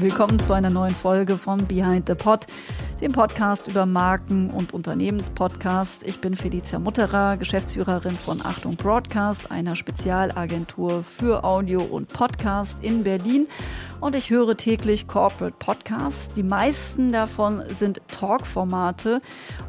[0.00, 2.46] Willkommen zu einer neuen Folge von Behind the Pod,
[3.02, 6.04] dem Podcast über Marken- und Unternehmenspodcast.
[6.04, 13.04] Ich bin Felicia Mutterer, Geschäftsführerin von Achtung Broadcast, einer Spezialagentur für Audio und Podcast in
[13.04, 13.46] Berlin.
[14.00, 16.34] Und ich höre täglich Corporate Podcasts.
[16.34, 19.20] Die meisten davon sind Talk-Formate.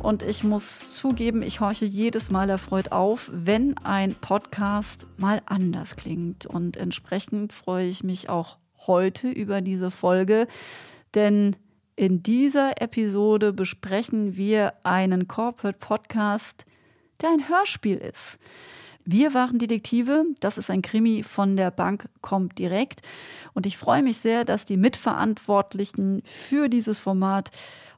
[0.01, 5.97] Und ich muss zugeben, ich horche jedes Mal erfreut auf, wenn ein Podcast mal anders
[5.97, 6.45] klingt.
[6.45, 10.47] Und entsprechend freue ich mich auch heute über diese Folge,
[11.13, 11.55] denn
[11.95, 16.65] in dieser Episode besprechen wir einen Corporate Podcast,
[17.21, 18.39] der ein Hörspiel ist.
[19.03, 23.01] Wir waren Detektive, das ist ein Krimi von der Bank kommt direkt
[23.53, 27.49] und ich freue mich sehr, dass die Mitverantwortlichen für dieses Format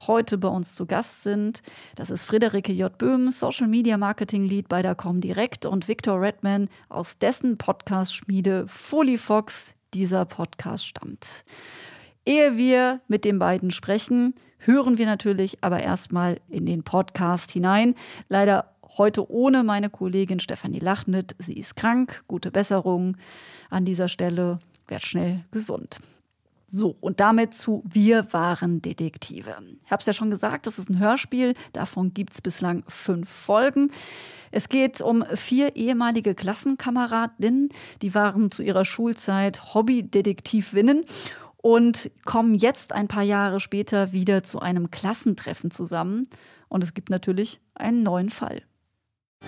[0.08, 1.62] heute bei uns zu Gast sind.
[1.96, 2.98] Das ist Friederike J.
[2.98, 8.66] Böhm, Social Media Marketing Lead bei der Comdirect und Victor Redman aus dessen Podcast Schmiede
[8.68, 11.46] Foley Fox, dieser Podcast stammt.
[12.26, 17.96] Ehe wir mit den beiden sprechen, hören wir natürlich aber erstmal in den Podcast hinein.
[18.30, 21.36] Leider heute ohne meine Kollegin Stefanie Lachnet.
[21.40, 22.24] Sie ist krank.
[22.28, 23.18] Gute Besserung
[23.70, 24.60] an dieser Stelle.
[24.88, 26.00] Werd schnell gesund.
[26.76, 29.56] So, und damit zu Wir waren Detektive.
[29.86, 31.54] Ich habe es ja schon gesagt, das ist ein Hörspiel.
[31.72, 33.92] Davon gibt es bislang fünf Folgen.
[34.50, 37.70] Es geht um vier ehemalige Klassenkameradinnen,
[38.02, 41.06] die waren zu ihrer Schulzeit Hobbydetektivinnen
[41.58, 46.28] und kommen jetzt ein paar Jahre später wieder zu einem Klassentreffen zusammen.
[46.70, 48.64] Und es gibt natürlich einen neuen Fall.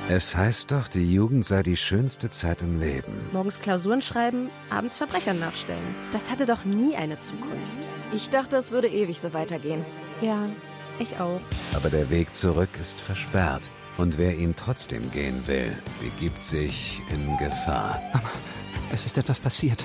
[0.07, 3.11] Es heißt doch, die Jugend sei die schönste Zeit im Leben.
[3.31, 5.95] Morgens Klausuren schreiben, abends Verbrechern nachstellen.
[6.11, 7.55] Das hatte doch nie eine Zukunft.
[8.13, 9.83] Ich dachte, es würde ewig so weitergehen.
[10.21, 10.47] Ja,
[10.99, 11.41] ich auch.
[11.73, 13.69] Aber der Weg zurück ist versperrt.
[13.97, 17.99] Und wer ihn trotzdem gehen will, begibt sich in Gefahr.
[18.13, 18.29] Mama,
[18.91, 19.83] es ist etwas passiert.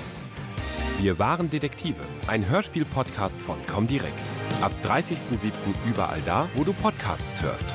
[0.99, 2.01] Wir waren Detektive.
[2.27, 4.13] Ein Hörspiel-Podcast von Comdirect.
[4.61, 5.51] Ab 30.07.
[5.89, 7.65] überall da, wo du Podcasts hörst.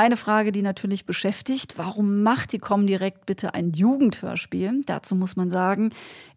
[0.00, 4.80] Eine Frage, die natürlich beschäftigt, warum macht die Comdirect bitte ein Jugendhörspiel?
[4.86, 5.90] Dazu muss man sagen,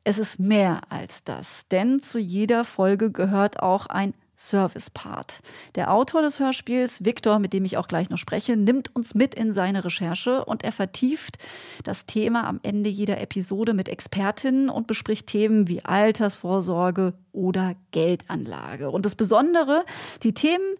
[0.03, 5.39] es ist mehr als das, denn zu jeder Folge gehört auch ein Service-Part.
[5.75, 9.33] Der Autor des Hörspiels, Victor, mit dem ich auch gleich noch spreche, nimmt uns mit
[9.33, 11.37] in seine Recherche und er vertieft
[11.85, 18.91] das Thema am Ende jeder Episode mit Expertinnen und bespricht Themen wie Altersvorsorge oder Geldanlage.
[18.91, 19.85] Und das Besondere,
[20.21, 20.75] die Themen,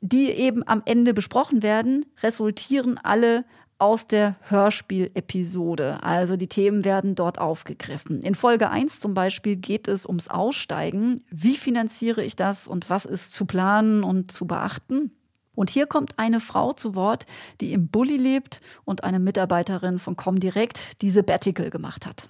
[0.00, 3.44] die eben am Ende besprochen werden, resultieren alle
[3.78, 6.02] aus der Hörspiel-Episode.
[6.02, 8.22] Also die Themen werden dort aufgegriffen.
[8.22, 11.22] In Folge 1 zum Beispiel geht es ums Aussteigen.
[11.30, 15.12] Wie finanziere ich das und was ist zu planen und zu beachten?
[15.54, 17.26] Und hier kommt eine Frau zu Wort,
[17.60, 22.28] die im Bulli lebt und eine Mitarbeiterin von Comdirect diese Sabbatical gemacht hat.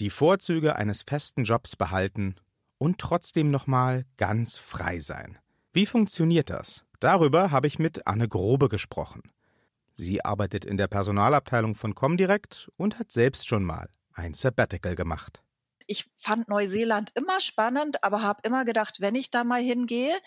[0.00, 2.36] Die Vorzüge eines festen Jobs behalten
[2.78, 5.38] und trotzdem nochmal ganz frei sein.
[5.78, 6.84] Wie funktioniert das?
[6.98, 9.22] Darüber habe ich mit Anne Grobe gesprochen.
[9.94, 15.40] Sie arbeitet in der Personalabteilung von Comdirect und hat selbst schon mal ein Sabbatical gemacht.
[15.86, 20.18] Ich fand Neuseeland immer spannend, aber habe immer gedacht, wenn ich da mal hingehe,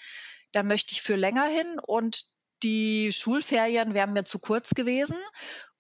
[0.54, 2.32] dann möchte ich für länger hin und
[2.64, 5.18] die Schulferien wären mir zu kurz gewesen.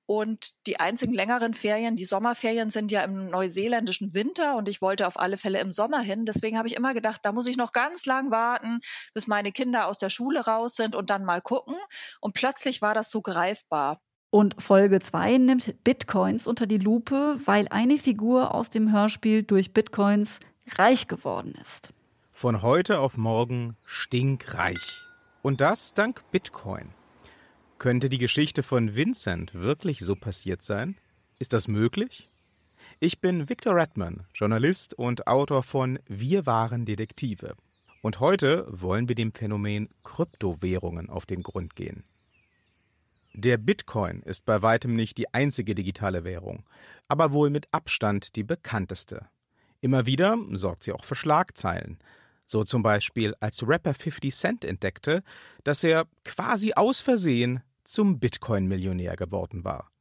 [0.05, 5.07] Und die einzigen längeren Ferien, die Sommerferien sind ja im neuseeländischen Winter und ich wollte
[5.07, 6.25] auf alle Fälle im Sommer hin.
[6.25, 8.79] Deswegen habe ich immer gedacht, da muss ich noch ganz lang warten,
[9.13, 11.75] bis meine Kinder aus der Schule raus sind und dann mal gucken.
[12.19, 13.99] Und plötzlich war das so greifbar.
[14.31, 19.73] Und Folge 2 nimmt Bitcoins unter die Lupe, weil eine Figur aus dem Hörspiel durch
[19.73, 20.39] Bitcoins
[20.77, 21.89] reich geworden ist.
[22.33, 24.97] Von heute auf morgen stinkreich.
[25.41, 26.89] Und das dank Bitcoin.
[27.81, 30.93] Könnte die Geschichte von Vincent wirklich so passiert sein?
[31.39, 32.29] Ist das möglich?
[32.99, 37.55] Ich bin Victor Redman, Journalist und Autor von Wir waren Detektive.
[38.03, 42.03] Und heute wollen wir dem Phänomen Kryptowährungen auf den Grund gehen.
[43.33, 46.63] Der Bitcoin ist bei weitem nicht die einzige digitale Währung,
[47.07, 49.25] aber wohl mit Abstand die bekannteste.
[49.79, 51.97] Immer wieder sorgt sie auch für Schlagzeilen.
[52.45, 55.23] So zum Beispiel als Rapper 50 Cent entdeckte,
[55.63, 59.91] dass er quasi aus Versehen zum Bitcoin-Millionär geworden war.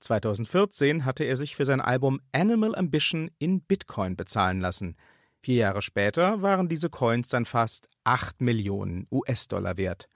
[0.00, 4.96] 2014 hatte er sich für sein Album Animal Ambition in Bitcoin bezahlen lassen.
[5.42, 10.08] Vier Jahre später waren diese Coins dann fast 8 Millionen US-Dollar wert.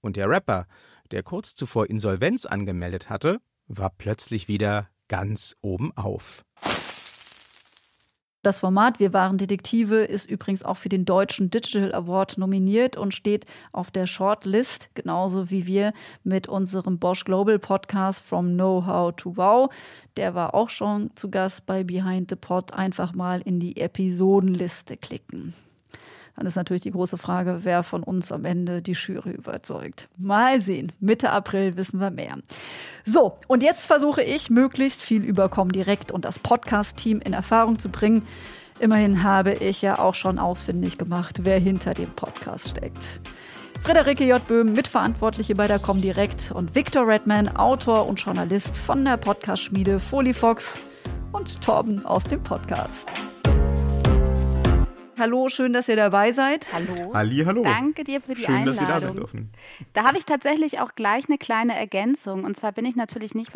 [0.00, 0.66] Und der Rapper,
[1.10, 3.38] der kurz zuvor Insolvenz angemeldet hatte,
[3.68, 6.44] war plötzlich wieder ganz oben auf.
[8.44, 13.14] Das Format Wir waren Detektive ist übrigens auch für den Deutschen Digital Award nominiert und
[13.14, 15.94] steht auf der Shortlist, genauso wie wir
[16.24, 19.74] mit unserem Bosch Global Podcast From Know-how to Wow.
[20.18, 22.74] Der war auch schon zu Gast bei Behind the Pod.
[22.74, 25.54] Einfach mal in die Episodenliste klicken.
[26.36, 30.08] Dann ist natürlich die große Frage, wer von uns am Ende die Jury überzeugt.
[30.16, 30.92] Mal sehen.
[31.00, 32.38] Mitte April wissen wir mehr.
[33.04, 37.88] So, und jetzt versuche ich, möglichst viel über direkt und das Podcast-Team in Erfahrung zu
[37.88, 38.26] bringen.
[38.80, 43.20] Immerhin habe ich ja auch schon ausfindig gemacht, wer hinter dem Podcast steckt.
[43.84, 44.44] Friederike J.
[44.46, 50.78] Böhm, Mitverantwortliche bei der Comdirect und Victor Redman, Autor und Journalist von der Podcast-Schmiede Folifox
[51.32, 53.33] und Torben aus dem Podcast.
[55.18, 56.66] Hallo, schön, dass ihr dabei seid.
[56.72, 57.14] Hallo.
[57.14, 57.62] Halli, hallo.
[57.62, 58.76] Danke dir für die schön, Einladung.
[58.76, 59.52] dass wir da sein dürfen.
[59.92, 62.44] Da habe ich tatsächlich auch gleich eine kleine Ergänzung.
[62.44, 63.52] Und zwar bin ich natürlich nicht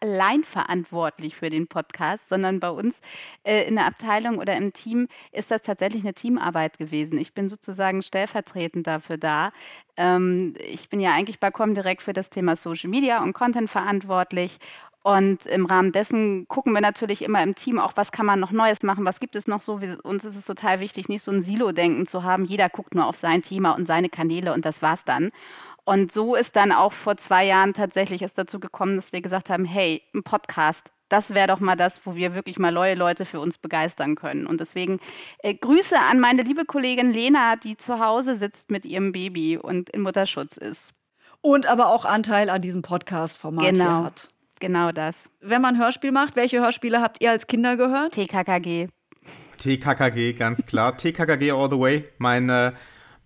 [0.00, 3.00] allein verantwortlich für den Podcast, sondern bei uns
[3.42, 7.18] äh, in der Abteilung oder im Team ist das tatsächlich eine Teamarbeit gewesen.
[7.18, 9.52] Ich bin sozusagen stellvertretend dafür da.
[9.96, 14.58] Ähm, ich bin ja eigentlich bei Comdirect für das Thema Social Media und Content verantwortlich
[15.02, 18.50] und im Rahmen dessen gucken wir natürlich immer im Team auch, was kann man noch
[18.50, 19.80] Neues machen, was gibt es noch so.
[19.80, 22.44] Wir, uns ist es total wichtig, nicht so ein Silo-Denken zu haben.
[22.44, 25.30] Jeder guckt nur auf sein Thema und seine Kanäle und das war's dann.
[25.84, 29.48] Und so ist dann auch vor zwei Jahren tatsächlich es dazu gekommen, dass wir gesagt
[29.48, 33.24] haben, hey, ein Podcast, das wäre doch mal das, wo wir wirklich mal neue Leute
[33.24, 34.46] für uns begeistern können.
[34.46, 35.00] Und deswegen
[35.38, 39.88] äh, Grüße an meine liebe Kollegin Lena, die zu Hause sitzt mit ihrem Baby und
[39.88, 40.92] in Mutterschutz ist.
[41.40, 44.04] Und aber auch Anteil an diesem Podcast-Format genau.
[44.04, 44.28] hat.
[44.60, 45.14] Genau das.
[45.40, 48.14] Wenn man Hörspiel macht, welche Hörspiele habt ihr als Kinder gehört?
[48.14, 48.88] TKKG.
[49.58, 50.96] TKKG, ganz klar.
[50.96, 52.04] TKKG all the way.
[52.18, 52.72] Mein äh,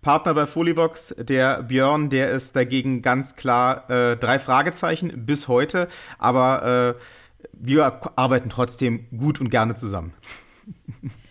[0.01, 5.87] Partner bei Folibox, der Björn, der ist dagegen ganz klar äh, drei Fragezeichen bis heute.
[6.17, 10.13] Aber äh, wir arbeiten trotzdem gut und gerne zusammen.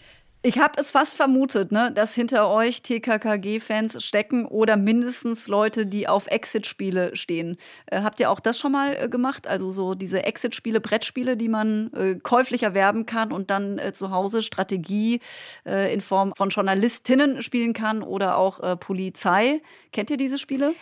[0.44, 6.08] Ich habe es fast vermutet, ne, dass hinter euch TKKG-Fans stecken oder mindestens Leute, die
[6.08, 7.56] auf Exit-Spiele stehen.
[7.86, 9.46] Äh, habt ihr auch das schon mal äh, gemacht?
[9.46, 14.10] Also so diese Exit-Spiele, Brettspiele, die man äh, käuflich erwerben kann und dann äh, zu
[14.10, 15.20] Hause Strategie
[15.64, 19.62] äh, in Form von Journalistinnen spielen kann oder auch äh, Polizei.
[19.92, 20.74] Kennt ihr diese Spiele?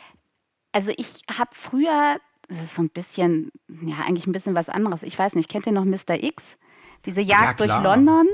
[0.73, 2.17] Also ich habe früher,
[2.49, 5.03] das ist so ein bisschen, ja eigentlich ein bisschen was anderes.
[5.03, 6.23] Ich weiß nicht, kennt ihr noch Mr.
[6.23, 6.57] X?
[7.05, 7.83] Diese Jagd Ja, durch.
[7.85, 8.27] London?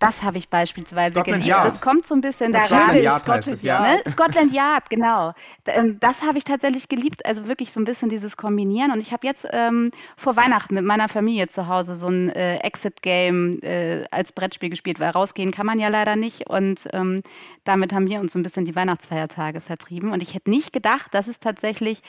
[0.00, 1.46] Das habe ich beispielsweise Scotland geliebt.
[1.46, 1.72] Yard.
[1.74, 3.02] Das kommt so ein bisschen da Scotland rein.
[3.02, 3.80] Yard heißt es, ja.
[3.80, 4.02] Ne?
[4.10, 5.34] Scotland Yard, genau.
[5.66, 8.92] Ähm, Das habe ich tatsächlich geliebt, also wirklich so ein bisschen dieses Kombinieren.
[8.92, 12.56] Und ich habe jetzt ähm, vor Weihnachten mit meiner Familie zu Hause so ein äh,
[12.60, 16.48] Exit-Game äh, als Brettspiel gespielt, weil rausgehen kann man ja leider nicht.
[16.48, 17.22] Und ähm,
[17.64, 20.12] damit haben wir uns so ein bisschen die Weihnachtsfeiertage vertrieben.
[20.12, 22.00] Und ich hätte nicht gedacht, dass es tatsächlich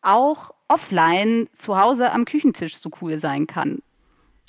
[0.00, 3.82] auch offline zu Hause am Küchentisch so cool sein kann.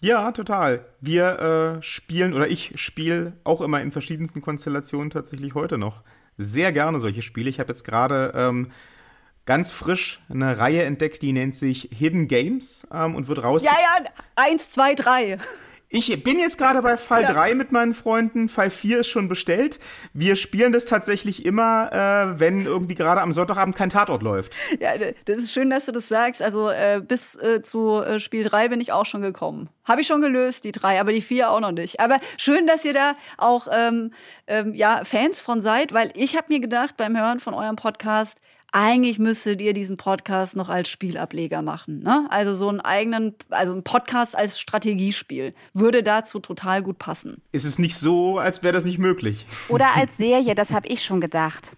[0.04, 0.84] Ja, total.
[1.00, 6.02] Wir äh, spielen oder ich spiele auch immer in verschiedensten Konstellationen tatsächlich heute noch
[6.38, 7.50] sehr gerne solche Spiele.
[7.50, 8.74] Ich habe jetzt gerade ähm,
[9.46, 13.64] ganz frisch eine Reihe entdeckt, die nennt sich Hidden Games ähm, und wird raus.
[13.64, 15.38] Ja, ja, eins, zwei, drei.
[15.96, 17.34] Ich bin jetzt gerade bei Fall Ja.
[17.34, 18.50] 3 mit meinen Freunden.
[18.50, 19.78] Fall 4 ist schon bestellt.
[20.12, 21.92] Wir spielen das tatsächlich immer,
[22.34, 24.56] äh, wenn irgendwie gerade am Sonntagabend kein Tatort läuft.
[24.80, 26.42] Ja, das ist schön, dass du das sagst.
[26.42, 29.70] Also äh, bis äh, zu äh, Spiel 3 bin ich auch schon gekommen.
[29.86, 32.00] Habe ich schon gelöst, die drei, aber die vier auch noch nicht.
[32.00, 34.12] Aber schön, dass ihr da auch ähm,
[34.48, 38.40] ähm, ja, Fans von seid, weil ich habe mir gedacht beim Hören von eurem Podcast,
[38.74, 42.00] eigentlich müsstet ihr diesen Podcast noch als Spielableger machen.
[42.00, 42.26] Ne?
[42.30, 47.42] Also so einen eigenen, also ein Podcast als Strategiespiel würde dazu total gut passen.
[47.52, 49.46] Ist es nicht so, als wäre das nicht möglich?
[49.70, 51.70] Oder als Serie, das habe ich schon gedacht.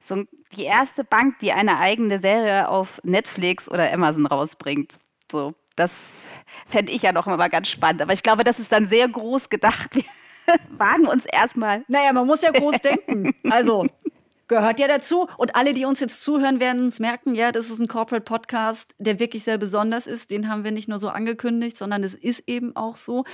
[0.00, 0.24] So
[0.56, 4.98] die erste Bank, die eine eigene Serie auf Netflix oder Amazon rausbringt.
[5.30, 5.92] So, das
[6.68, 8.00] fände ich ja noch mal ganz spannend.
[8.00, 9.94] Aber ich glaube, das ist dann sehr groß gedacht.
[9.94, 10.04] Wir
[10.78, 11.84] wagen uns erstmal.
[11.88, 13.34] Naja, man muss ja groß denken.
[13.50, 13.86] Also
[14.48, 15.28] gehört ja dazu.
[15.36, 18.94] Und alle, die uns jetzt zuhören, werden es merken, ja, das ist ein Corporate Podcast,
[18.98, 20.30] der wirklich sehr besonders ist.
[20.30, 23.24] Den haben wir nicht nur so angekündigt, sondern es ist eben auch so.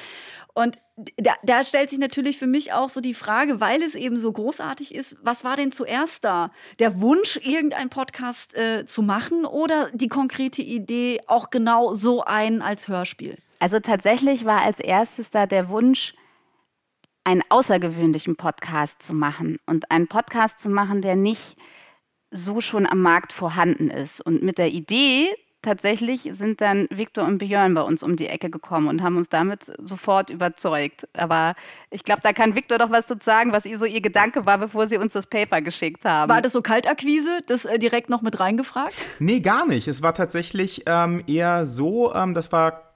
[0.54, 0.78] Und
[1.16, 4.32] da, da stellt sich natürlich für mich auch so die Frage, weil es eben so
[4.32, 6.50] großartig ist, was war denn zuerst da?
[6.78, 12.62] Der Wunsch, irgendeinen Podcast äh, zu machen oder die konkrete Idee, auch genau so einen
[12.62, 13.38] als Hörspiel?
[13.58, 16.14] Also tatsächlich war als erstes da der Wunsch,
[17.24, 21.56] einen außergewöhnlichen Podcast zu machen und einen Podcast zu machen, der nicht
[22.30, 24.20] so schon am Markt vorhanden ist.
[24.20, 25.28] Und mit der Idee
[25.62, 29.28] tatsächlich sind dann Victor und Björn bei uns um die Ecke gekommen und haben uns
[29.28, 31.06] damit sofort überzeugt.
[31.12, 31.54] Aber
[31.90, 34.58] ich glaube, da kann Victor doch was zu sagen, was ihr so ihr Gedanke war,
[34.58, 36.30] bevor sie uns das Paper geschickt haben.
[36.30, 38.94] War das so Kaltakquise, das äh, direkt noch mit reingefragt?
[39.18, 39.88] Nee, gar nicht.
[39.88, 42.89] Es war tatsächlich ähm, eher so, ähm, das war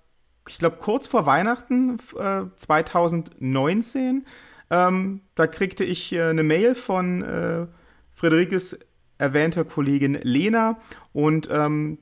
[0.49, 4.27] ich glaube, kurz vor Weihnachten äh, 2019.
[4.71, 7.67] Ähm, da kriegte ich äh, eine Mail von äh,
[8.15, 8.79] Friederikes
[9.19, 10.79] erwähnter Kollegin Lena
[11.13, 11.99] und ähm,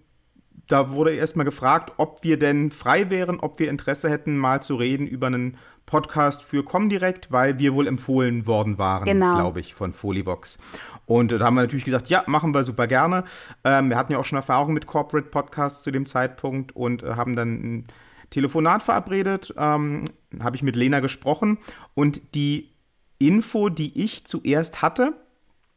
[0.69, 4.77] da wurde erstmal gefragt, ob wir denn frei wären, ob wir Interesse hätten, mal zu
[4.77, 9.35] reden über einen Podcast für Comdirect, weil wir wohl empfohlen worden waren, genau.
[9.35, 10.59] glaube ich, von Folivox.
[11.05, 13.25] Und äh, da haben wir natürlich gesagt, ja, machen wir super gerne.
[13.65, 17.17] Ähm, wir hatten ja auch schon Erfahrung mit Corporate Podcasts zu dem Zeitpunkt und äh,
[17.17, 17.87] haben dann ein
[18.33, 20.05] Telefonat verabredet, ähm,
[20.41, 21.59] habe ich mit Lena gesprochen
[21.95, 22.71] und die
[23.19, 25.13] Info, die ich zuerst hatte,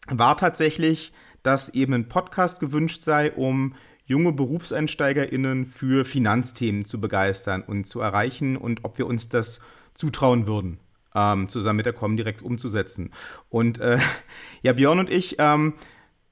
[0.07, 7.61] war tatsächlich, dass eben ein Podcast gewünscht sei, um junge BerufseinsteigerInnen für Finanzthemen zu begeistern
[7.61, 9.59] und zu erreichen und ob wir uns das
[9.93, 10.79] zutrauen würden,
[11.13, 13.11] ähm, zusammen mit der Com direkt umzusetzen.
[13.49, 13.99] Und äh,
[14.61, 15.73] ja, Björn und ich, ähm,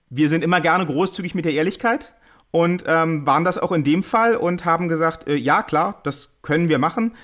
[0.10, 2.13] wir sind immer gerne großzügig mit der Ehrlichkeit
[2.56, 6.38] und ähm, waren das auch in dem Fall und haben gesagt, äh, ja klar, das
[6.44, 7.16] können wir machen.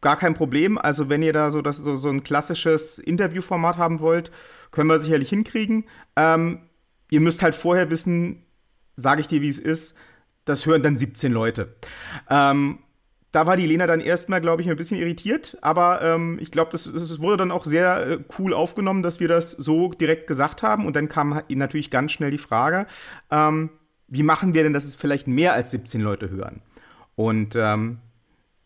[0.00, 0.78] Gar kein Problem.
[0.78, 4.30] Also wenn ihr da so, das, so, so ein klassisches Interviewformat haben wollt,
[4.70, 5.86] können wir sicherlich hinkriegen.
[6.14, 6.60] Ähm,
[7.10, 8.44] ihr müsst halt vorher wissen,
[8.94, 9.96] sage ich dir, wie es ist,
[10.44, 11.74] das hören dann 17 Leute.
[12.30, 12.78] Ähm,
[13.32, 16.70] da war die Lena dann erstmal, glaube ich, ein bisschen irritiert, aber ähm, ich glaube,
[16.70, 20.62] das, das, wurde dann auch sehr äh, cool aufgenommen, dass wir das so direkt gesagt
[20.62, 20.86] haben.
[20.86, 22.86] Und dann kam natürlich ganz schnell die Frage,
[23.32, 23.70] ähm,
[24.12, 26.60] wie machen wir denn, dass es vielleicht mehr als 17 Leute hören?
[27.16, 27.98] Und ähm,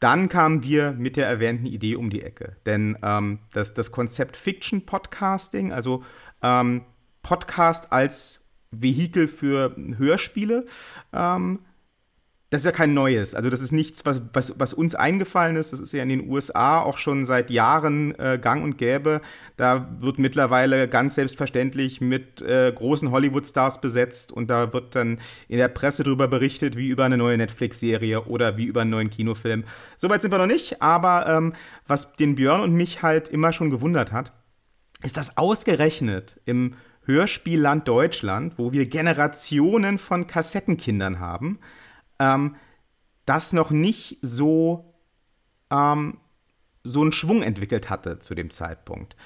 [0.00, 2.56] dann kamen wir mit der erwähnten Idee um die Ecke.
[2.66, 6.02] Denn ähm, das, das Konzept Fiction Podcasting, also
[6.42, 6.82] ähm,
[7.22, 8.40] Podcast als
[8.72, 10.66] Vehikel für Hörspiele,
[11.12, 11.60] ähm,
[12.50, 13.34] das ist ja kein Neues.
[13.34, 15.72] Also das ist nichts, was, was, was, uns eingefallen ist.
[15.72, 19.20] Das ist ja in den USA auch schon seit Jahren äh, gang und gäbe.
[19.56, 25.58] Da wird mittlerweile ganz selbstverständlich mit äh, großen Hollywood-Stars besetzt und da wird dann in
[25.58, 29.64] der Presse darüber berichtet, wie über eine neue Netflix-Serie oder wie über einen neuen Kinofilm.
[29.98, 31.52] Soweit sind wir noch nicht, aber ähm,
[31.88, 34.32] was den Björn und mich halt immer schon gewundert hat,
[35.02, 36.74] ist, dass ausgerechnet im
[37.06, 41.58] Hörspielland Deutschland, wo wir Generationen von Kassettenkindern haben,
[42.18, 42.56] ähm,
[43.24, 44.94] das noch nicht so,
[45.70, 46.18] ähm,
[46.84, 49.16] so einen Schwung entwickelt hatte zu dem Zeitpunkt.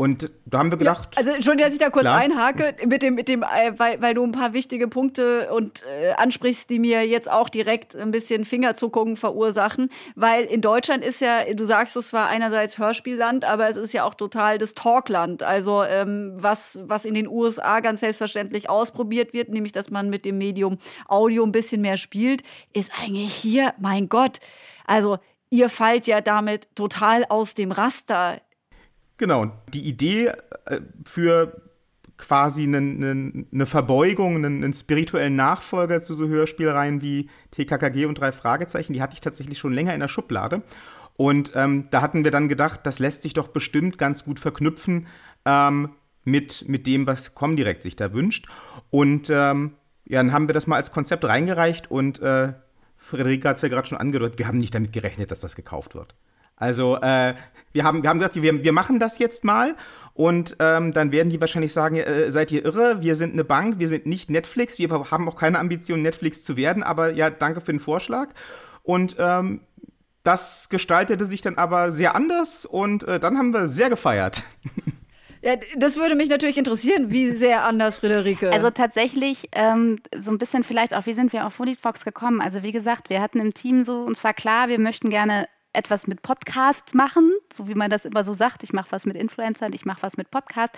[0.00, 1.16] Und da haben wir gedacht.
[1.16, 2.20] Ja, also Entschuldigung, dass ich da kurz klar.
[2.20, 6.12] einhake, mit dem, mit dem, äh, weil, weil du ein paar wichtige Punkte und äh,
[6.12, 9.88] ansprichst, die mir jetzt auch direkt ein bisschen Fingerzuckungen verursachen.
[10.14, 14.04] Weil in Deutschland ist ja, du sagst, es war einerseits Hörspielland, aber es ist ja
[14.04, 15.42] auch total das Talkland.
[15.42, 20.24] Also ähm, was, was in den USA ganz selbstverständlich ausprobiert wird, nämlich dass man mit
[20.24, 20.78] dem Medium
[21.08, 24.38] Audio ein bisschen mehr spielt, ist eigentlich hier, mein Gott.
[24.86, 25.18] Also
[25.50, 28.40] ihr fallt ja damit total aus dem Raster
[29.18, 30.32] Genau, die Idee
[30.66, 31.60] äh, für
[32.16, 38.32] quasi eine, eine, Verbeugung, einen, einen, spirituellen Nachfolger zu so Hörspielreihen wie TKKG und drei
[38.32, 40.62] Fragezeichen, die hatte ich tatsächlich schon länger in der Schublade.
[41.16, 45.08] Und ähm, da hatten wir dann gedacht, das lässt sich doch bestimmt ganz gut verknüpfen
[45.44, 45.90] ähm,
[46.24, 48.46] mit, mit dem, was Comdirect sich da wünscht.
[48.90, 52.52] Und ähm, ja, dann haben wir das mal als Konzept reingereicht und äh,
[52.96, 55.94] Friederike hat es ja gerade schon angedeutet, wir haben nicht damit gerechnet, dass das gekauft
[55.94, 56.14] wird.
[56.58, 57.34] Also äh,
[57.72, 59.74] wir, haben, wir haben gesagt, wir, wir machen das jetzt mal
[60.14, 63.78] und ähm, dann werden die wahrscheinlich sagen, äh, seid ihr irre, wir sind eine Bank,
[63.78, 67.60] wir sind nicht Netflix, wir haben auch keine Ambition, Netflix zu werden, aber ja, danke
[67.60, 68.30] für den Vorschlag.
[68.82, 69.60] Und ähm,
[70.24, 74.42] das gestaltete sich dann aber sehr anders und äh, dann haben wir sehr gefeiert.
[75.40, 78.50] Ja, das würde mich natürlich interessieren, wie sehr anders, Friederike.
[78.50, 82.40] Also tatsächlich ähm, so ein bisschen vielleicht auch, wie sind wir auf Fox gekommen?
[82.40, 86.06] Also wie gesagt, wir hatten im Team so, uns war klar, wir möchten gerne etwas
[86.06, 88.62] mit Podcasts machen, so wie man das immer so sagt.
[88.62, 90.76] Ich mache was mit Influencern, ich mache was mit Podcasts.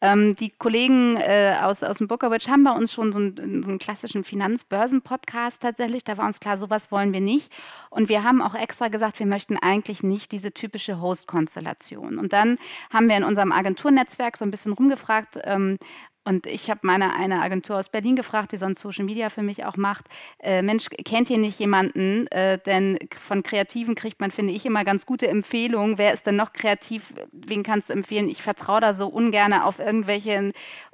[0.00, 3.70] Ähm, die Kollegen äh, aus, aus dem Bookerwitch haben bei uns schon so einen, so
[3.70, 6.04] einen klassischen Finanzbörsen-Podcast tatsächlich.
[6.04, 7.52] Da war uns klar, sowas wollen wir nicht.
[7.90, 12.18] Und wir haben auch extra gesagt, wir möchten eigentlich nicht diese typische Host-Konstellation.
[12.18, 12.58] Und dann
[12.92, 15.78] haben wir in unserem Agenturnetzwerk so ein bisschen rumgefragt, ähm,
[16.24, 19.64] und ich habe meine eine Agentur aus Berlin gefragt, die sonst Social Media für mich
[19.64, 20.06] auch macht.
[20.38, 22.26] Äh, Mensch, kennt ihr nicht jemanden?
[22.28, 25.98] Äh, denn von Kreativen kriegt man, finde ich, immer ganz gute Empfehlungen.
[25.98, 27.12] Wer ist denn noch kreativ?
[27.32, 28.28] Wen kannst du empfehlen?
[28.28, 30.52] Ich vertraue da so ungern auf irgendwelche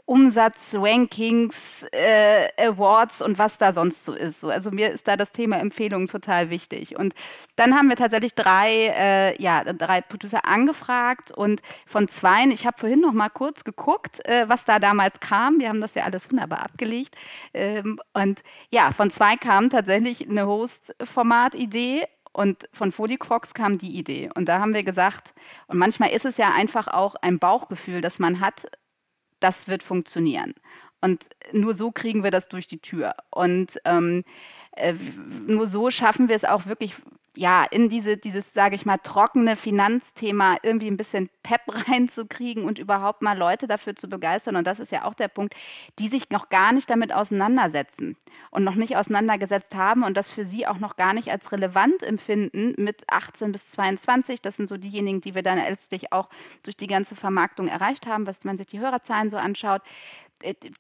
[0.09, 4.41] Umsatz, Rankings, äh, Awards und was da sonst so ist.
[4.41, 6.97] So, also mir ist da das Thema Empfehlungen total wichtig.
[6.97, 7.15] Und
[7.57, 12.79] dann haben wir tatsächlich drei, äh, ja, drei Producer angefragt und von zweien, ich habe
[12.79, 15.61] vorhin noch mal kurz geguckt, äh, was da damals kam.
[15.61, 17.15] Wir haben das ja alles wunderbar abgelegt.
[17.53, 24.31] Ähm, und ja, von zwei kam tatsächlich eine Host-Format-Idee und von Foliquox kam die Idee.
[24.35, 25.35] Und da haben wir gesagt,
[25.67, 28.71] und manchmal ist es ja einfach auch ein Bauchgefühl, das man hat,
[29.41, 30.55] das wird funktionieren.
[31.01, 33.15] Und nur so kriegen wir das durch die Tür.
[33.31, 34.25] Und ähm,
[34.73, 34.95] äh,
[35.47, 36.95] nur so schaffen wir es auch wirklich
[37.39, 42.81] ja, in diese, dieses, sage ich mal, trockene Finanzthema irgendwie ein bisschen Pep reinzukriegen und
[42.81, 44.57] überhaupt mal Leute dafür zu begeistern.
[44.57, 45.55] Und das ist ja auch der Punkt,
[46.01, 48.17] die sich noch gar nicht damit auseinandersetzen
[48.51, 52.03] und noch nicht auseinandergesetzt haben und das für sie auch noch gar nicht als relevant
[52.03, 54.43] empfinden mit 18 bis 22.
[54.43, 56.29] Das sind so diejenigen, die wir dann letztlich auch
[56.65, 59.83] durch die ganze Vermarktung erreicht haben, was man sich die Hörerzahlen so anschaut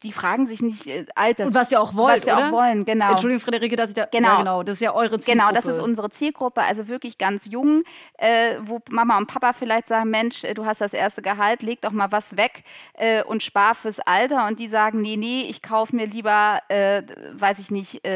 [0.02, 1.48] die fragen sich nicht äh, Alters.
[1.48, 2.46] Und was ihr auch wollt, was wir oder?
[2.48, 3.10] auch wollen, genau.
[3.10, 4.06] Entschuldigung, Friederike, dass ich da.
[4.06, 4.28] Genau.
[4.28, 4.62] Ja, genau.
[4.62, 5.48] Das ist ja eure Zielgruppe.
[5.48, 7.84] Genau, das ist unsere Zielgruppe, also wirklich ganz jung,
[8.18, 11.80] äh, wo Mama und Papa vielleicht sagen: Mensch, äh, du hast das erste Gehalt, leg
[11.80, 14.46] doch mal was weg äh, und spar fürs Alter.
[14.46, 18.06] Und die sagen: Nee, nee, ich kaufe mir lieber, äh, weiß ich nicht,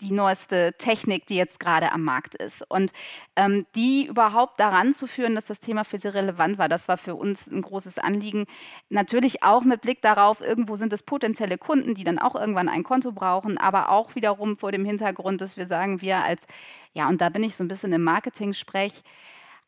[0.00, 2.64] die neueste Technik, die jetzt gerade am Markt ist.
[2.68, 2.92] Und
[3.36, 6.96] ähm, die überhaupt daran zu führen, dass das Thema für sie relevant war, das war
[6.96, 8.46] für uns ein großes Anliegen.
[8.88, 12.82] Natürlich auch mit Blick darauf, irgendwo sind es potenzielle Kunden, die dann auch irgendwann ein
[12.82, 16.46] Konto brauchen, aber auch wiederum vor dem Hintergrund, dass wir sagen, wir als,
[16.94, 19.02] ja, und da bin ich so ein bisschen im Marketing-Sprech,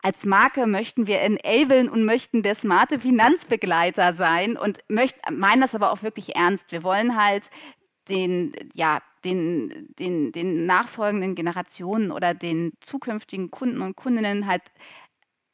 [0.02, 5.76] als Marke möchten wir enablen und möchten der smarte Finanzbegleiter sein und möcht, meinen das
[5.76, 6.72] aber auch wirklich ernst.
[6.72, 7.44] Wir wollen halt
[8.08, 14.62] den, ja, den, den, den nachfolgenden Generationen oder den zukünftigen Kunden und Kundinnen halt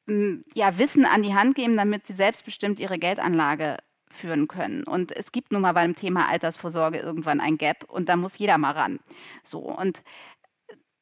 [0.08, 3.78] hm, ja, Wissen an die Hand geben, damit sie selbstbestimmt ihre Geldanlage
[4.10, 4.84] führen können.
[4.84, 8.58] Und es gibt nun mal beim Thema Altersvorsorge irgendwann ein Gap und da muss jeder
[8.58, 9.00] mal ran.
[9.44, 10.02] So und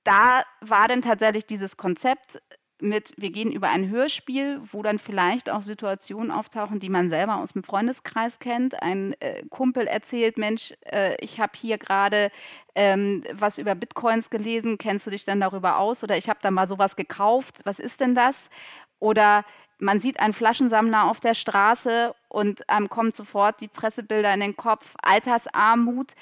[0.04, 2.40] da war dann tatsächlich dieses Konzept
[2.80, 7.36] mit, wir gehen über ein Hörspiel, wo dann vielleicht auch Situationen auftauchen, die man selber
[7.36, 8.82] aus dem Freundeskreis kennt.
[8.82, 12.30] Ein äh, Kumpel erzählt, Mensch, äh, ich habe hier gerade
[12.74, 16.04] ähm, was über Bitcoins gelesen, kennst du dich dann darüber aus?
[16.04, 18.50] Oder ich habe da mal sowas gekauft, was ist denn das?
[18.98, 19.44] Oder
[19.78, 24.56] man sieht einen Flaschensammler auf der Straße und einem kommt sofort die Pressebilder in den
[24.56, 26.12] Kopf, Altersarmut.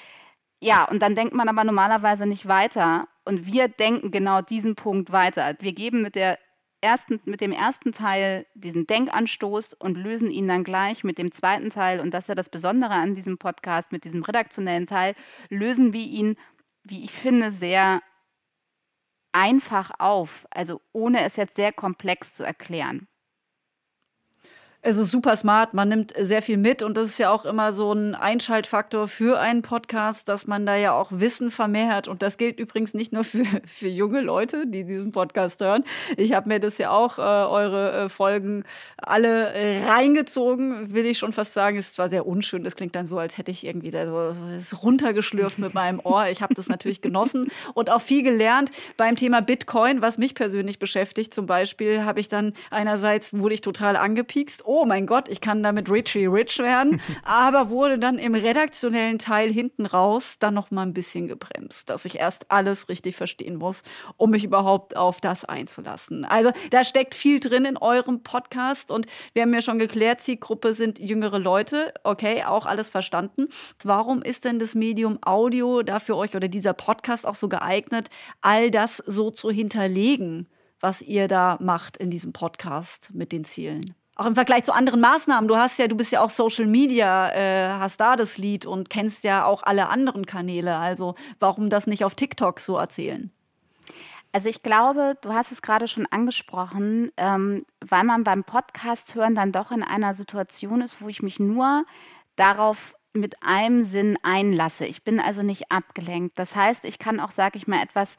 [0.59, 3.07] Ja, und dann denkt man aber normalerweise nicht weiter.
[3.25, 5.55] Und wir denken genau diesen Punkt weiter.
[5.59, 6.37] Wir geben mit der
[6.85, 11.69] ersten, mit dem ersten Teil diesen Denkanstoß und lösen ihn dann gleich mit dem zweiten
[11.69, 11.99] Teil.
[11.99, 15.15] Und das ist ja das Besondere an diesem Podcast, mit diesem redaktionellen Teil,
[15.49, 16.37] lösen wir ihn,
[16.83, 18.01] wie ich finde, sehr
[19.33, 23.07] einfach auf, also ohne es jetzt sehr komplex zu erklären.
[24.85, 27.91] Ist super smart, man nimmt sehr viel mit und das ist ja auch immer so
[27.91, 32.07] ein Einschaltfaktor für einen Podcast, dass man da ja auch Wissen vermehrt.
[32.07, 35.83] Und das gilt übrigens nicht nur für, für junge Leute, die diesen Podcast hören.
[36.17, 38.63] Ich habe mir das ja auch, äh, eure äh, Folgen
[38.97, 41.77] alle äh, reingezogen, will ich schon fast sagen.
[41.77, 44.83] Ist zwar sehr unschön, das klingt dann so, als hätte ich irgendwie da so das
[44.83, 46.27] runtergeschlürft mit meinem Ohr.
[46.27, 50.77] Ich habe das natürlich genossen und auch viel gelernt beim Thema Bitcoin, was mich persönlich
[50.77, 51.33] beschäftigt.
[51.33, 55.63] Zum Beispiel habe ich dann einerseits wurde ich total angepiekst oh mein Gott, ich kann
[55.63, 60.81] damit Richie Rich werden, aber wurde dann im redaktionellen Teil hinten raus dann noch mal
[60.81, 63.83] ein bisschen gebremst, dass ich erst alles richtig verstehen muss,
[64.17, 66.25] um mich überhaupt auf das einzulassen.
[66.25, 70.73] Also da steckt viel drin in eurem Podcast und wir haben ja schon geklärt, Zielgruppe
[70.73, 73.47] sind jüngere Leute, okay, auch alles verstanden.
[73.85, 78.09] Warum ist denn das Medium Audio da für euch oder dieser Podcast auch so geeignet,
[78.41, 80.49] all das so zu hinterlegen?
[80.81, 85.01] was ihr da macht in diesem Podcast mit den Zielen auch im Vergleich zu anderen
[85.01, 85.47] Maßnahmen.
[85.47, 88.89] Du hast ja, du bist ja auch Social Media, äh, hast da das Lied und
[88.89, 90.77] kennst ja auch alle anderen Kanäle.
[90.77, 93.31] Also warum das nicht auf TikTok so erzählen?
[94.31, 99.35] Also ich glaube, du hast es gerade schon angesprochen, ähm, weil man beim Podcast hören
[99.35, 101.85] dann doch in einer Situation ist, wo ich mich nur
[102.35, 104.85] darauf mit einem Sinn einlasse.
[104.85, 106.37] Ich bin also nicht abgelenkt.
[106.37, 108.17] Das heißt, ich kann auch, sage ich mal, etwas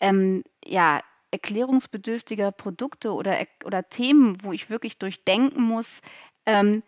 [0.00, 1.00] ähm, ja,
[1.32, 6.00] erklärungsbedürftiger Produkte oder, oder Themen, wo ich wirklich durchdenken muss,
[6.46, 6.82] ähm,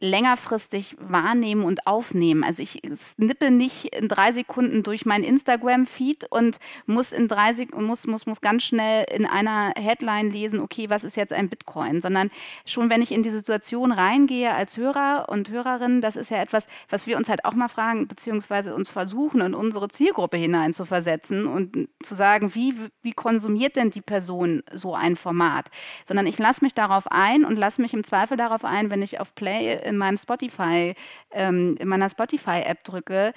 [0.00, 2.42] längerfristig wahrnehmen und aufnehmen.
[2.42, 7.84] Also ich snippe nicht in drei Sekunden durch mein Instagram-Feed und muss in drei Sekunden,
[7.84, 12.00] muss, muss, muss ganz schnell in einer Headline lesen, okay, was ist jetzt ein Bitcoin?
[12.00, 12.30] Sondern
[12.64, 16.66] schon wenn ich in die Situation reingehe als Hörer und Hörerin, das ist ja etwas,
[16.88, 20.86] was wir uns halt auch mal fragen, beziehungsweise uns versuchen, in unsere Zielgruppe hinein zu
[20.86, 25.70] versetzen und zu sagen, wie, wie konsumiert denn die Person so ein Format?
[26.06, 29.20] Sondern ich lasse mich darauf ein und lasse mich im Zweifel darauf ein, wenn ich
[29.20, 30.94] auf Play in meinem Spotify,
[31.32, 33.34] ähm, in meiner Spotify-App drücke,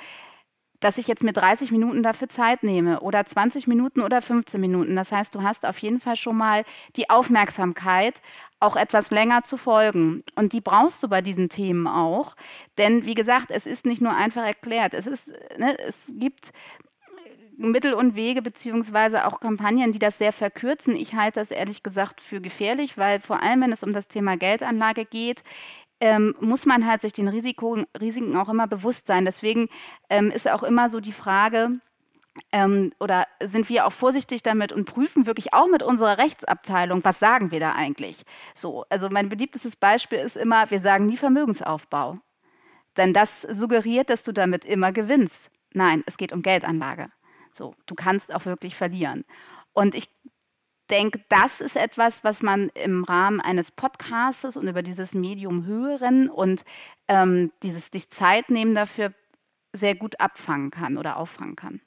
[0.84, 4.96] dass ich jetzt mir 30 Minuten dafür Zeit nehme oder 20 Minuten oder 15 Minuten.
[4.96, 6.66] Das heißt, du hast auf jeden Fall schon mal
[6.98, 8.22] die Aufmerksamkeit,
[8.60, 10.24] auch etwas länger zu folgen.
[10.36, 12.36] Und die brauchst du bei diesen Themen auch.
[12.78, 14.94] Denn wie gesagt, es ist nicht nur einfach erklärt.
[14.94, 16.52] Es, ist, ne, es gibt
[17.58, 20.96] Mittel und Wege beziehungsweise auch Kampagnen, die das sehr verkürzen.
[20.96, 24.38] Ich halte das ehrlich gesagt für gefährlich, weil vor allem, wenn es um das Thema
[24.38, 25.44] Geldanlage geht,
[26.04, 29.24] ähm, muss man halt sich den Risiko, Risiken auch immer bewusst sein.
[29.24, 29.70] Deswegen
[30.10, 31.80] ähm, ist auch immer so die Frage,
[32.52, 37.20] ähm, oder sind wir auch vorsichtig damit und prüfen wirklich auch mit unserer Rechtsabteilung, was
[37.20, 38.26] sagen wir da eigentlich?
[38.54, 42.18] So, also mein beliebtestes Beispiel ist immer, wir sagen nie Vermögensaufbau.
[42.98, 45.50] Denn das suggeriert, dass du damit immer gewinnst.
[45.72, 47.08] Nein, es geht um Geldanlage.
[47.54, 49.24] So, du kannst auch wirklich verlieren.
[49.72, 50.10] Und ich
[50.90, 56.30] denke, das ist etwas, was man im Rahmen eines Podcasts und über dieses Medium hören
[56.30, 56.66] und
[57.08, 59.14] ähm, dieses sich Zeit nehmen dafür
[59.74, 61.82] sehr gut abfangen kann oder auffangen kann.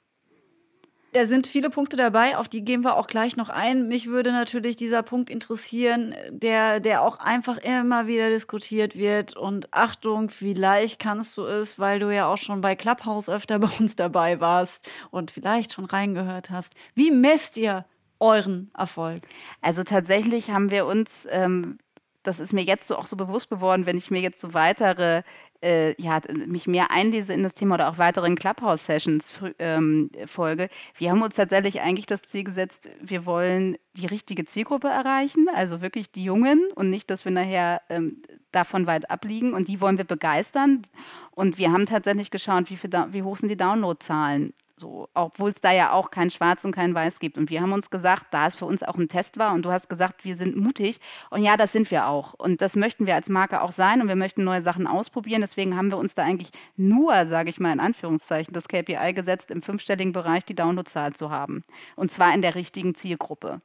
[1.13, 3.87] Da sind viele Punkte dabei, auf die gehen wir auch gleich noch ein.
[3.87, 9.35] Mich würde natürlich dieser Punkt interessieren, der, der auch einfach immer wieder diskutiert wird.
[9.35, 13.69] Und Achtung, vielleicht kannst du es, weil du ja auch schon bei Clubhouse öfter bei
[13.79, 16.73] uns dabei warst und vielleicht schon reingehört hast.
[16.93, 17.85] Wie messt ihr
[18.19, 19.23] euren Erfolg?
[19.61, 21.79] Also tatsächlich haben wir uns, ähm,
[22.23, 25.23] das ist mir jetzt so auch so bewusst geworden, wenn ich mir jetzt so weitere
[25.61, 30.69] äh, ja, mich mehr einlese in das Thema oder auch weiteren Clubhouse-Sessions ähm, folge.
[30.97, 35.81] Wir haben uns tatsächlich eigentlich das Ziel gesetzt, wir wollen die richtige Zielgruppe erreichen, also
[35.81, 39.97] wirklich die Jungen und nicht, dass wir nachher ähm, davon weit abliegen und die wollen
[39.97, 40.83] wir begeistern.
[41.31, 45.59] Und wir haben tatsächlich geschaut, wie, viel, wie hoch sind die Downloadzahlen so, obwohl es
[45.59, 47.37] da ja auch kein Schwarz und kein Weiß gibt.
[47.37, 49.71] Und wir haben uns gesagt, da es für uns auch ein Test war und du
[49.71, 50.99] hast gesagt, wir sind mutig.
[51.31, 52.35] Und ja, das sind wir auch.
[52.35, 55.41] Und das möchten wir als Marke auch sein und wir möchten neue Sachen ausprobieren.
[55.41, 59.49] Deswegen haben wir uns da eigentlich nur, sage ich mal in Anführungszeichen, das KPI gesetzt,
[59.49, 61.63] im fünfstelligen Bereich die Downloadzahl zu haben.
[61.95, 63.61] Und zwar in der richtigen Zielgruppe.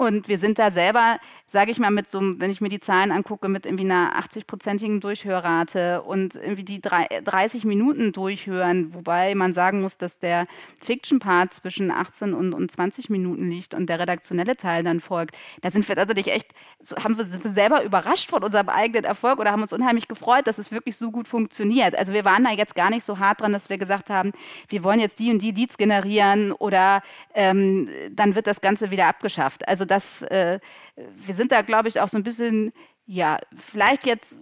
[0.00, 1.18] Und wir sind da selber,
[1.52, 5.00] sage ich mal, mit so, wenn ich mir die Zahlen angucke, mit irgendwie einer 80-prozentigen
[5.00, 10.46] Durchhörrate und irgendwie die 30 Minuten durchhören, wobei man sagen muss, dass der
[10.78, 15.36] Fiction-Part zwischen 18 und, und 20 Minuten liegt und der redaktionelle Teil dann folgt.
[15.60, 16.52] Da sind wir tatsächlich echt,
[16.84, 20.58] so, haben wir selber überrascht von unserem eigenen Erfolg oder haben uns unheimlich gefreut, dass
[20.58, 21.96] es wirklich so gut funktioniert.
[21.96, 24.32] Also wir waren da jetzt gar nicht so hart dran, dass wir gesagt haben,
[24.68, 27.02] wir wollen jetzt die und die Leads generieren oder
[27.34, 29.66] ähm, dann wird das Ganze wieder abgeschafft.
[29.66, 30.60] Also das, äh,
[31.26, 32.72] wir sind da, glaube ich, auch so ein bisschen,
[33.06, 33.38] ja,
[33.72, 34.36] vielleicht jetzt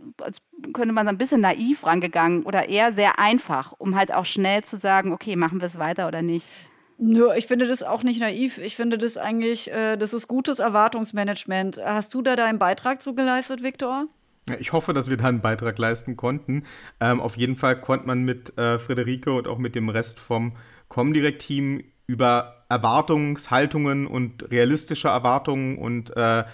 [0.72, 4.64] könnte man so ein bisschen naiv rangegangen oder eher sehr einfach, um halt auch schnell
[4.64, 6.44] zu sagen, okay, machen wir es weiter oder nicht.
[6.98, 8.58] Nö, ich finde das auch nicht naiv.
[8.58, 11.80] Ich finde das eigentlich, äh, das ist gutes Erwartungsmanagement.
[11.84, 14.08] Hast du da deinen Beitrag zu geleistet, Viktor?
[14.58, 16.64] Ich hoffe, dass wir da einen Beitrag leisten konnten.
[16.98, 20.56] Ähm, auf jeden Fall konnte man mit äh, Friederike und auch mit dem Rest vom
[20.88, 26.44] Comdirect-Team über Erwartungshaltungen und realistische Erwartungen und äh,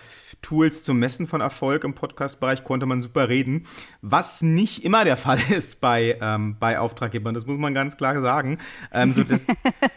[0.43, 3.67] Tools zum Messen von Erfolg im Podcast-Bereich konnte man super reden,
[4.03, 7.35] was nicht immer der Fall ist bei, ähm, bei Auftraggebern.
[7.35, 8.59] Das muss man ganz klar sagen.
[8.93, 9.41] Ähm, so das,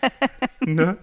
[0.62, 0.98] ne?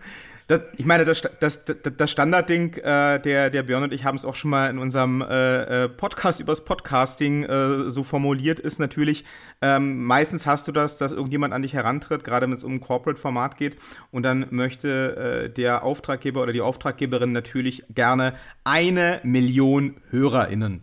[0.46, 4.26] Das, ich meine, das, das, das Standardding, äh, der, der Björn und ich haben es
[4.26, 9.24] auch schon mal in unserem äh, äh, Podcast übers Podcasting äh, so formuliert, ist natürlich,
[9.62, 12.80] ähm, meistens hast du das, dass irgendjemand an dich herantritt, gerade wenn es um ein
[12.80, 13.78] Corporate-Format geht,
[14.10, 20.82] und dann möchte äh, der Auftraggeber oder die Auftraggeberin natürlich gerne eine Million HörerInnen.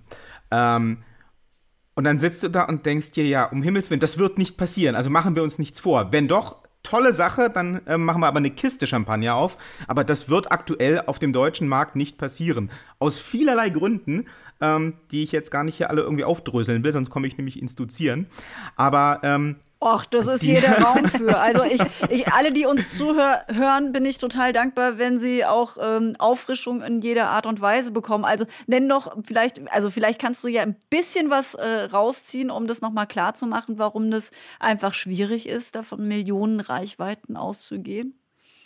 [0.49, 1.03] Ähm,
[1.93, 4.57] und dann sitzt du da und denkst dir, ja, um Himmels Willen, das wird nicht
[4.57, 4.95] passieren.
[4.95, 6.11] Also machen wir uns nichts vor.
[6.11, 9.57] Wenn doch, tolle Sache, dann äh, machen wir aber eine Kiste Champagner auf.
[9.87, 12.69] Aber das wird aktuell auf dem deutschen Markt nicht passieren.
[12.99, 14.27] Aus vielerlei Gründen,
[14.59, 17.61] ähm, die ich jetzt gar nicht hier alle irgendwie aufdröseln will, sonst komme ich nämlich
[17.61, 18.27] ins Duzieren.
[18.75, 21.39] Aber ähm, Och, das ist hier der Raum für.
[21.39, 26.13] Also ich, ich, alle, die uns zuhören, bin ich total dankbar, wenn sie auch ähm,
[26.19, 28.23] Auffrischung in jeder Art und Weise bekommen.
[28.23, 32.67] Also nenn doch vielleicht, also vielleicht kannst du ja ein bisschen was äh, rausziehen, um
[32.67, 38.13] das nochmal klar zu machen, warum das einfach schwierig ist, davon Millionen Reichweiten auszugehen.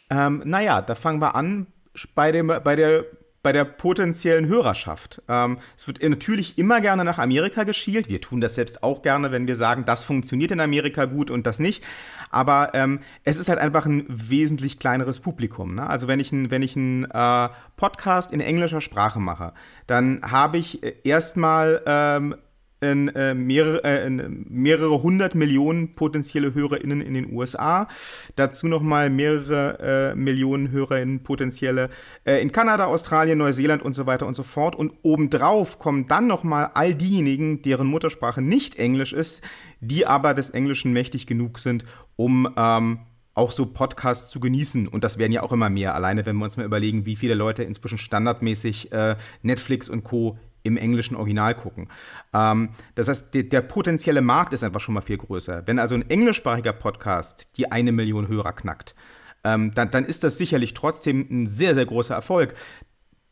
[0.10, 1.68] Ähm, naja, da fangen wir an
[2.14, 3.06] bei, dem, bei der
[3.46, 5.22] bei der potenziellen Hörerschaft.
[5.30, 8.10] Ähm, es wird natürlich immer gerne nach Amerika geschielt.
[8.10, 11.46] Wir tun das selbst auch gerne, wenn wir sagen, das funktioniert in Amerika gut und
[11.46, 11.84] das nicht.
[12.32, 15.76] Aber ähm, es ist halt einfach ein wesentlich kleineres Publikum.
[15.76, 15.88] Ne?
[15.88, 19.54] Also wenn ich einen ein, äh, Podcast in englischer Sprache mache,
[19.86, 22.36] dann habe ich äh, erstmal ähm,
[22.82, 27.88] in, äh, mehrere, äh, in mehrere hundert Millionen potenzielle HörerInnen in den USA.
[28.36, 31.90] Dazu nochmal mehrere äh, Millionen HörerInnen potenzielle
[32.26, 34.76] äh, in Kanada, Australien, Neuseeland und so weiter und so fort.
[34.76, 39.42] Und obendrauf kommen dann nochmal all diejenigen, deren Muttersprache nicht Englisch ist,
[39.80, 41.86] die aber des Englischen mächtig genug sind,
[42.16, 43.00] um ähm,
[43.34, 44.88] auch so Podcasts zu genießen.
[44.88, 45.94] Und das werden ja auch immer mehr.
[45.94, 50.40] Alleine, wenn wir uns mal überlegen, wie viele Leute inzwischen standardmäßig äh, Netflix und Co
[50.66, 51.88] im englischen Original gucken.
[52.34, 55.64] Ähm, das heißt, der, der, potenzielle Markt ist einfach schon mal viel größer.
[55.66, 58.96] Wenn also ein englischsprachiger Podcast die eine Million Hörer knackt,
[59.44, 62.56] ähm, dann, dann ist das sicherlich trotzdem ein sehr, sehr großer Erfolg.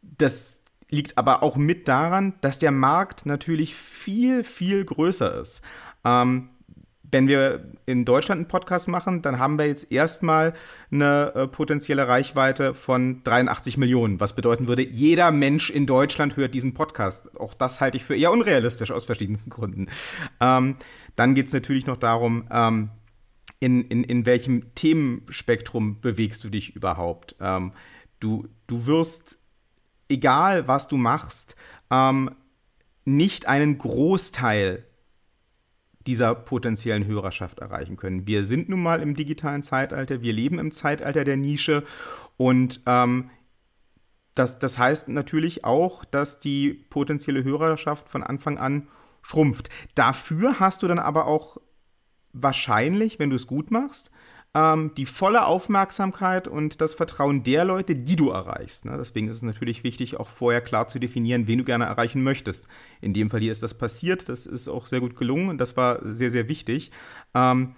[0.02, 5.62] Das liegt aber auch mit daran, dass der Markt natürlich viel, viel größer ist.
[6.06, 6.50] Ähm,
[7.14, 10.54] wenn wir in Deutschland einen Podcast machen, dann haben wir jetzt erstmal
[10.92, 16.56] eine äh, potenzielle Reichweite von 83 Millionen, was bedeuten würde, jeder Mensch in Deutschland hört
[16.56, 17.40] diesen Podcast.
[17.40, 19.88] Auch das halte ich für eher unrealistisch aus verschiedensten Gründen.
[20.42, 20.78] Ähm,
[21.16, 22.90] dann geht es natürlich noch darum, ähm,
[23.60, 27.36] in, in, in welchem Themenspektrum bewegst du dich überhaupt.
[27.40, 27.74] Ähm,
[28.20, 29.38] du, du wirst,
[30.10, 31.56] egal was du machst,
[31.92, 32.32] ähm,
[33.06, 34.86] nicht einen Großteil
[36.08, 38.28] dieser potenziellen Hörerschaft erreichen können.
[38.28, 41.84] Wir sind nun mal im digitalen Zeitalter, wir leben im Zeitalter der Nische
[42.38, 43.30] und ähm,
[44.36, 48.88] das, das heißt natürlich auch, dass die potenzielle Hörerschaft von Anfang an
[49.22, 49.70] schrumpft.
[49.96, 51.58] Dafür hast du dann aber auch
[52.34, 54.12] wahrscheinlich, wenn du es gut machst,
[54.56, 58.86] ähm, die volle Aufmerksamkeit und das Vertrauen der Leute, die du erreichst.
[58.86, 58.96] Ne?
[58.98, 62.68] Deswegen ist es natürlich wichtig, auch vorher klar zu definieren, wen du gerne erreichen möchtest.
[63.02, 65.76] In dem Fall hier ist das passiert, das ist auch sehr gut gelungen und das
[65.76, 66.92] war sehr, sehr wichtig.
[67.34, 67.74] Ähm,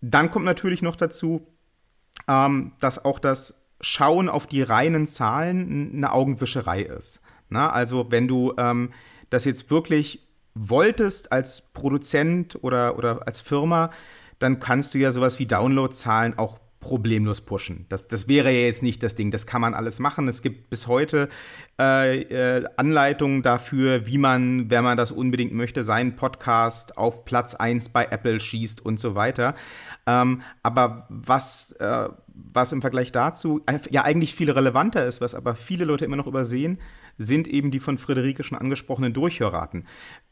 [0.00, 1.46] dann kommt natürlich noch dazu,
[2.28, 7.20] ähm, dass auch das Schauen auf die reinen Zahlen eine Augenwischerei ist.
[7.48, 7.72] Na, ne?
[7.72, 8.92] also wenn du ähm,
[9.30, 13.90] das jetzt wirklich wolltest als Produzent oder, oder als Firma,
[14.38, 17.86] dann kannst du ja sowas wie Downloadzahlen auch problemlos pushen.
[17.88, 19.30] Das, das wäre ja jetzt nicht das Ding.
[19.30, 20.28] Das kann man alles machen.
[20.28, 21.28] Es gibt bis heute
[21.78, 27.54] äh, äh, Anleitungen dafür, wie man, wenn man das unbedingt möchte, seinen Podcast auf Platz
[27.54, 29.54] 1 bei Apple schießt und so weiter.
[30.06, 35.56] Ähm, aber was, äh, was im Vergleich dazu ja eigentlich viel relevanter ist, was aber
[35.56, 36.78] viele Leute immer noch übersehen,
[37.16, 39.86] sind eben die von Friederike schon angesprochenen Durchhörraten.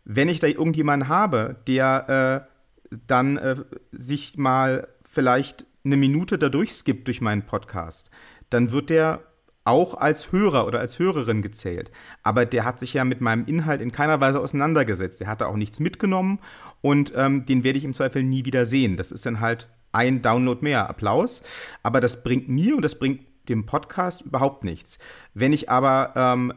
[0.04, 2.55] Wenn ich da irgendjemanden habe, der äh,
[2.90, 3.56] dann äh,
[3.92, 8.10] sich mal vielleicht eine Minute da durchskippt durch meinen Podcast,
[8.50, 9.22] dann wird der
[9.64, 11.90] auch als Hörer oder als Hörerin gezählt.
[12.22, 15.20] Aber der hat sich ja mit meinem Inhalt in keiner Weise auseinandergesetzt.
[15.20, 16.38] Der hat da auch nichts mitgenommen
[16.82, 18.96] und ähm, den werde ich im Zweifel nie wieder sehen.
[18.96, 20.88] Das ist dann halt ein Download mehr.
[20.88, 21.42] Applaus.
[21.82, 24.98] Aber das bringt mir und das bringt dem Podcast überhaupt nichts.
[25.34, 26.52] Wenn ich aber ähm,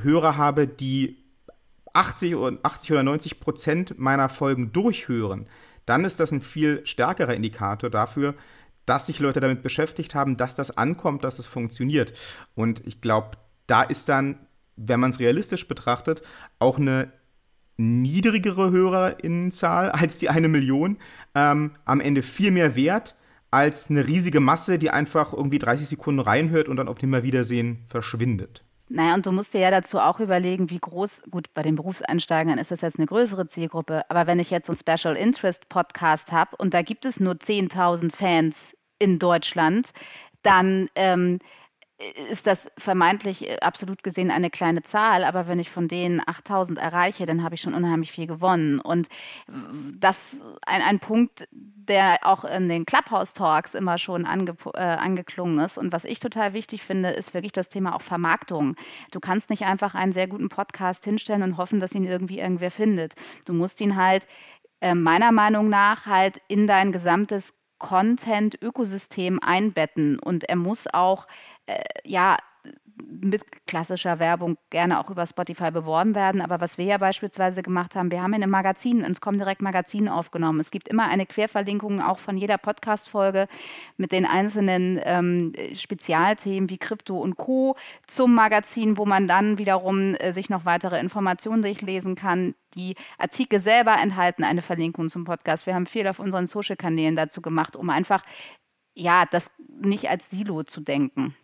[0.00, 1.27] Hörer habe, die
[1.92, 5.48] 80, 80 oder 90 Prozent meiner Folgen durchhören,
[5.86, 8.34] dann ist das ein viel stärkerer Indikator dafür,
[8.86, 12.12] dass sich Leute damit beschäftigt haben, dass das ankommt, dass es funktioniert.
[12.54, 13.32] Und ich glaube,
[13.66, 14.38] da ist dann,
[14.76, 16.22] wenn man es realistisch betrachtet,
[16.58, 17.12] auch eine
[17.76, 20.98] niedrigere Hörerinnenzahl als die eine Million
[21.34, 23.14] ähm, am Ende viel mehr wert
[23.50, 28.64] als eine riesige Masse, die einfach irgendwie 30 Sekunden reinhört und dann auf Nimmerwiedersehen verschwindet.
[28.90, 32.58] Naja, und du musst dir ja dazu auch überlegen, wie groß, gut, bei den Berufseinsteigern
[32.58, 36.32] ist das jetzt eine größere Zielgruppe, aber wenn ich jetzt so einen Special Interest Podcast
[36.32, 39.90] habe und da gibt es nur 10.000 Fans in Deutschland,
[40.42, 41.38] dann ähm,
[42.30, 46.78] ist das vermeintlich äh, absolut gesehen eine kleine Zahl, aber wenn ich von denen 8000
[46.78, 48.78] erreiche, dann habe ich schon unheimlich viel gewonnen.
[48.78, 49.08] Und
[49.98, 55.76] das ein, ein Punkt, der auch in den Clubhouse-Talks immer schon ange, äh, angeklungen ist.
[55.76, 58.76] Und was ich total wichtig finde, ist wirklich das Thema auch Vermarktung.
[59.10, 62.70] Du kannst nicht einfach einen sehr guten Podcast hinstellen und hoffen, dass ihn irgendwie irgendwer
[62.70, 63.14] findet.
[63.44, 64.24] Du musst ihn halt
[64.80, 71.26] äh, meiner Meinung nach halt in dein gesamtes Content-Ökosystem einbetten und er muss auch
[71.68, 72.36] äh, ja,
[73.20, 76.40] mit klassischer Werbung gerne auch über Spotify beworben werden.
[76.40, 80.08] Aber was wir ja beispielsweise gemacht haben, wir haben in einem Magazin, ins Comdirect Magazin
[80.08, 80.60] aufgenommen.
[80.60, 83.46] Es gibt immer eine Querverlinkung auch von jeder Podcast-Folge
[83.96, 87.76] mit den einzelnen ähm, Spezialthemen wie Krypto und Co.
[88.06, 92.54] zum Magazin, wo man dann wiederum äh, sich noch weitere Informationen durchlesen kann.
[92.74, 95.66] Die Artikel selber enthalten eine Verlinkung zum Podcast.
[95.66, 98.22] Wir haben viel auf unseren Social-Kanälen dazu gemacht, um einfach
[98.94, 99.50] ja, das
[99.80, 101.36] nicht als Silo zu denken.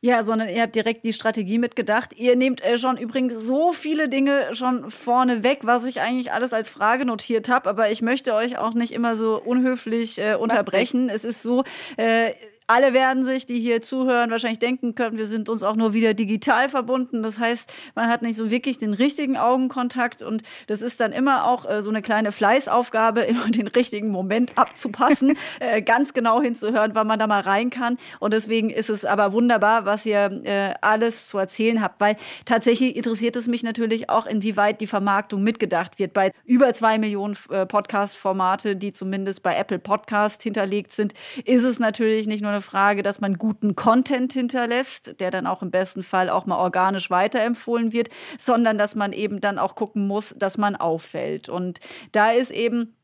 [0.00, 2.14] Ja, sondern ihr habt direkt die Strategie mitgedacht.
[2.16, 6.52] Ihr nehmt äh, schon übrigens so viele Dinge schon vorne weg, was ich eigentlich alles
[6.52, 7.70] als Frage notiert habe.
[7.70, 11.08] Aber ich möchte euch auch nicht immer so unhöflich äh, unterbrechen.
[11.08, 11.64] Es ist so,
[11.96, 12.32] äh,
[12.66, 16.14] alle werden sich, die hier zuhören, wahrscheinlich denken können, wir sind uns auch nur wieder
[16.14, 17.22] digital verbunden.
[17.22, 21.46] Das heißt, man hat nicht so wirklich den richtigen Augenkontakt und das ist dann immer
[21.46, 26.94] auch äh, so eine kleine Fleißaufgabe, immer den richtigen Moment abzupassen, äh, ganz genau hinzuhören,
[26.94, 27.98] wann man da mal rein kann.
[28.20, 32.96] Und deswegen ist es aber wunderbar, was ihr äh, alles zu erzählen habt, weil tatsächlich
[32.96, 36.12] interessiert es mich natürlich auch, inwieweit die Vermarktung mitgedacht wird.
[36.12, 41.78] Bei über zwei Millionen äh, Podcast-Formate, die zumindest bei Apple Podcast hinterlegt sind, ist es
[41.78, 46.02] natürlich nicht nur eine Frage, dass man guten Content hinterlässt, der dann auch im besten
[46.02, 50.58] Fall auch mal organisch weiterempfohlen wird, sondern dass man eben dann auch gucken muss, dass
[50.58, 51.48] man auffällt.
[51.48, 51.80] Und
[52.12, 52.94] da ist eben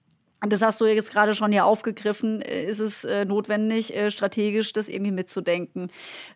[0.41, 4.89] das hast du jetzt gerade schon ja aufgegriffen, ist es äh, notwendig, äh, strategisch das
[4.89, 5.91] irgendwie mitzudenken.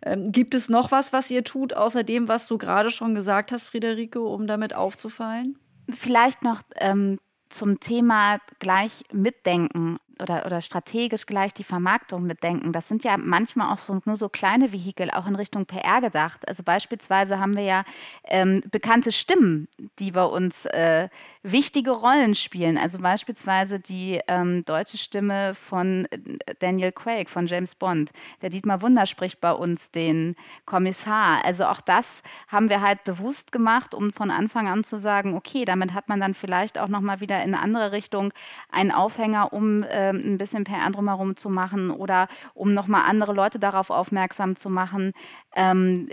[0.04, 3.52] Ähm, gibt es noch was, was ihr tut, außer dem, was du gerade schon gesagt
[3.52, 5.56] hast, Friederike, um damit aufzufallen?
[5.94, 12.72] Vielleicht noch ähm, zum Thema gleich mitdenken oder, oder strategisch gleich die Vermarktung mitdenken.
[12.72, 16.46] Das sind ja manchmal auch so, nur so kleine Vehikel, auch in Richtung PR gedacht.
[16.48, 17.84] Also beispielsweise haben wir ja
[18.24, 21.08] ähm, bekannte Stimmen, die bei uns äh,
[21.42, 22.78] wichtige Rollen spielen.
[22.78, 28.10] Also beispielsweise die ähm, deutsche Stimme von äh, Daniel Craig, von James Bond.
[28.42, 31.44] Der Dietmar Wunder spricht bei uns den Kommissar.
[31.44, 35.64] Also auch das haben wir halt bewusst gemacht, um von Anfang an zu sagen, okay,
[35.64, 38.32] damit hat man dann vielleicht auch nochmal wieder in eine andere Richtung
[38.70, 43.58] einen Aufhänger, um äh, ein bisschen PR drumherum zu machen oder um nochmal andere Leute
[43.58, 45.12] darauf aufmerksam zu machen.
[45.54, 46.08] Ähm,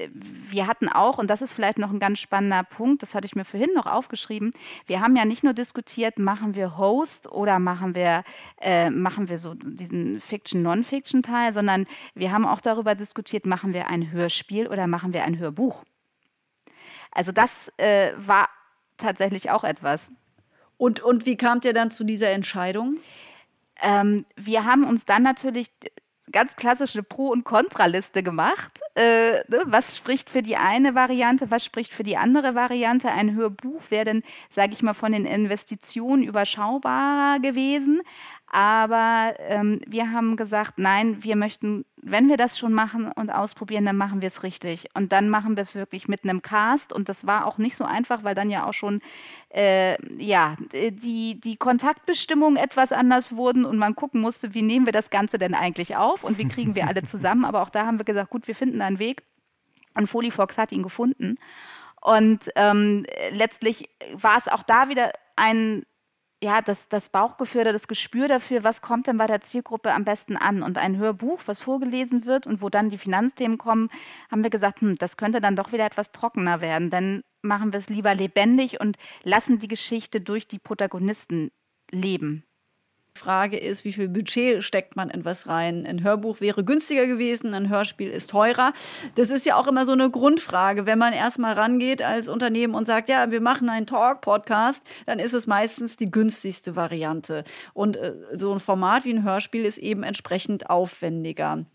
[0.50, 3.36] wir hatten auch, und das ist vielleicht noch ein ganz spannender Punkt, das hatte ich
[3.36, 4.54] mir vorhin noch aufgeschrieben,
[4.86, 8.24] wir haben ja nicht nur diskutiert, machen wir Host oder machen wir,
[8.62, 14.12] äh, machen wir so diesen Fiction-Non-Fiction-Teil, sondern wir haben auch darüber diskutiert, machen wir ein
[14.12, 15.84] Hörspiel oder machen wir ein Hörbuch.
[17.12, 18.50] Also das äh, war
[18.98, 20.02] tatsächlich auch etwas.
[20.78, 22.98] Und, und wie kamt ihr dann zu dieser Entscheidung?
[23.82, 25.72] Ähm, wir haben uns dann natürlich
[26.32, 28.80] ganz klassische Pro- und Kontraliste gemacht.
[28.96, 33.10] Äh, ne, was spricht für die eine Variante, was spricht für die andere Variante?
[33.10, 38.02] Ein Hörbuch wäre dann, sage ich mal, von den Investitionen überschaubarer gewesen.
[38.52, 43.86] Aber ähm, wir haben gesagt, nein, wir möchten, wenn wir das schon machen und ausprobieren,
[43.86, 44.90] dann machen wir es richtig.
[44.96, 46.92] Und dann machen wir es wirklich mit einem Cast.
[46.92, 49.02] Und das war auch nicht so einfach, weil dann ja auch schon
[49.50, 54.94] äh, ja, die, die Kontaktbestimmungen etwas anders wurden und man gucken musste, wie nehmen wir
[54.94, 57.46] das Ganze denn eigentlich auf und wie kriegen wir alle zusammen.
[57.46, 59.24] Aber auch da haben wir gesagt, gut, wir finden einen Weg.
[59.94, 61.38] Und Folifox hat ihn gefunden.
[62.02, 65.84] Und ähm, letztlich war es auch da wieder ein
[66.42, 70.06] ja, das, das Bauchgefühl oder das Gespür dafür, was kommt denn bei der Zielgruppe am
[70.06, 70.64] besten an.
[70.64, 73.90] Und ein Hörbuch, was vorgelesen wird und wo dann die Finanzthemen kommen,
[74.32, 76.90] haben wir gesagt, hm, das könnte dann doch wieder etwas trockener werden.
[76.90, 81.52] Dann machen wir es lieber lebendig und lassen die Geschichte durch die Protagonisten
[81.92, 82.46] leben.
[83.14, 85.86] Frage ist, wie viel Budget steckt man in was rein?
[85.86, 88.74] Ein Hörbuch wäre günstiger gewesen, ein Hörspiel ist teurer.
[89.16, 90.86] Das ist ja auch immer so eine Grundfrage.
[90.86, 95.34] Wenn man erstmal rangeht als Unternehmen und sagt, ja, wir machen einen Talk-Podcast, dann ist
[95.34, 97.44] es meistens die günstigste Variante.
[97.74, 101.66] Und äh, so ein Format wie ein Hörspiel ist eben entsprechend aufwendiger.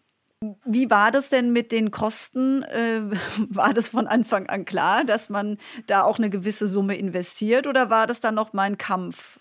[0.65, 2.63] Wie war das denn mit den Kosten?
[2.63, 3.03] Äh,
[3.49, 7.91] war das von Anfang an klar, dass man da auch eine gewisse Summe investiert oder
[7.91, 9.39] war das dann noch mal ein Kampf?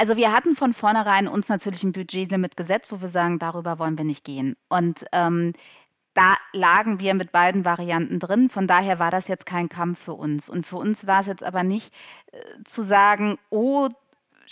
[0.00, 3.98] Also wir hatten von vornherein uns natürlich ein Budgetlimit gesetzt, wo wir sagen, darüber wollen
[3.98, 4.56] wir nicht gehen.
[4.70, 5.52] Und ähm,
[6.14, 8.48] da lagen wir mit beiden Varianten drin.
[8.48, 10.48] Von daher war das jetzt kein Kampf für uns.
[10.48, 11.92] Und für uns war es jetzt aber nicht
[12.32, 13.90] äh, zu sagen, oh,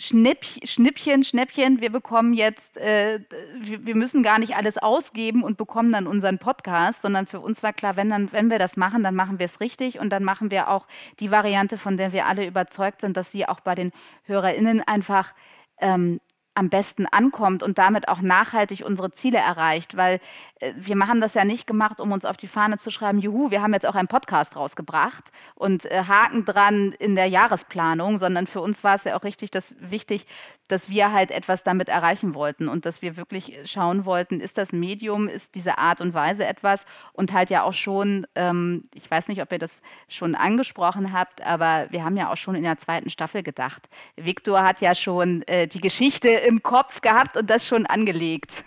[0.01, 3.19] Schnipp, Schnippchen, Schnäppchen, wir bekommen jetzt, äh,
[3.59, 7.61] wir, wir, müssen gar nicht alles ausgeben und bekommen dann unseren Podcast, sondern für uns
[7.63, 10.23] war klar, wenn, dann, wenn wir das machen, dann machen wir es richtig und dann
[10.23, 10.87] machen wir auch
[11.19, 13.91] die Variante, von der wir alle überzeugt sind, dass sie auch bei den
[14.23, 15.33] HörerInnen einfach
[15.81, 16.21] ähm,
[16.59, 20.19] am besten ankommt und damit auch nachhaltig unsere Ziele erreicht, weil
[20.59, 23.49] äh, wir machen das ja nicht gemacht, um uns auf die Fahne zu schreiben, juhu,
[23.49, 28.45] wir haben jetzt auch einen Podcast rausgebracht und äh, Haken dran in der Jahresplanung, sondern
[28.45, 30.27] für uns war es ja auch richtig dass, wichtig,
[30.67, 34.73] dass wir halt etwas damit erreichen wollten und dass wir wirklich schauen wollten, ist das
[34.73, 39.29] Medium, ist diese Art und Weise etwas und halt ja auch schon, ähm, ich weiß
[39.29, 42.77] nicht, ob ihr das schon angesprochen habt, aber wir haben ja auch schon in der
[42.77, 43.87] zweiten Staffel gedacht.
[44.17, 48.63] Viktor hat ja schon äh, die Geschichte im Kopf gehabt und das schon angelegt.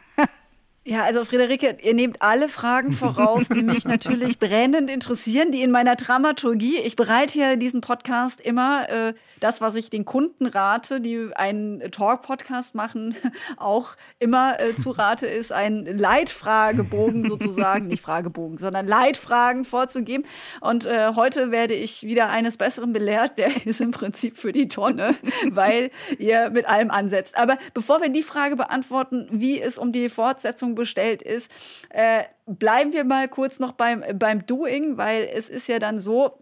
[0.85, 5.71] Ja, also Friederike, ihr nehmt alle Fragen voraus, die mich natürlich brennend interessieren, die in
[5.71, 11.01] meiner Dramaturgie, ich bereite hier diesen Podcast immer äh, das, was ich den Kunden rate,
[11.01, 13.15] die einen Talk-Podcast machen,
[13.59, 20.27] auch immer äh, zu rate, ist ein Leitfragebogen sozusagen, nicht Fragebogen, sondern Leitfragen vorzugeben.
[20.61, 24.67] Und äh, heute werde ich wieder eines Besseren belehrt, der ist im Prinzip für die
[24.67, 25.15] Tonne,
[25.49, 27.39] weil ihr mit allem ansetzt.
[27.39, 31.51] Aber bevor wir die Frage beantworten, wie es um die Fortsetzung bestellt ist.
[31.91, 36.39] Äh, bleiben wir mal kurz noch beim, beim Doing, weil es ist ja dann so,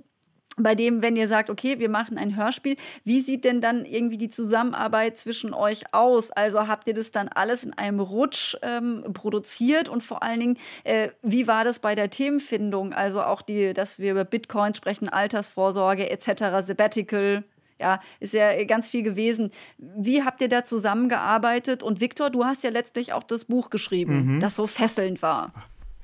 [0.63, 4.19] bei dem, wenn ihr sagt, okay, wir machen ein Hörspiel, wie sieht denn dann irgendwie
[4.19, 6.31] die Zusammenarbeit zwischen euch aus?
[6.31, 10.59] Also habt ihr das dann alles in einem Rutsch ähm, produziert und vor allen Dingen,
[10.85, 12.93] äh, wie war das bei der Themenfindung?
[12.93, 17.45] Also auch die, dass wir über Bitcoin sprechen, Altersvorsorge etc., Sabbatical
[17.81, 19.51] ja, ist ja ganz viel gewesen.
[19.79, 21.83] Wie habt ihr da zusammengearbeitet?
[21.83, 24.41] Und Viktor, du hast ja letztlich auch das Buch geschrieben, mhm.
[24.41, 25.53] das so fesselnd war.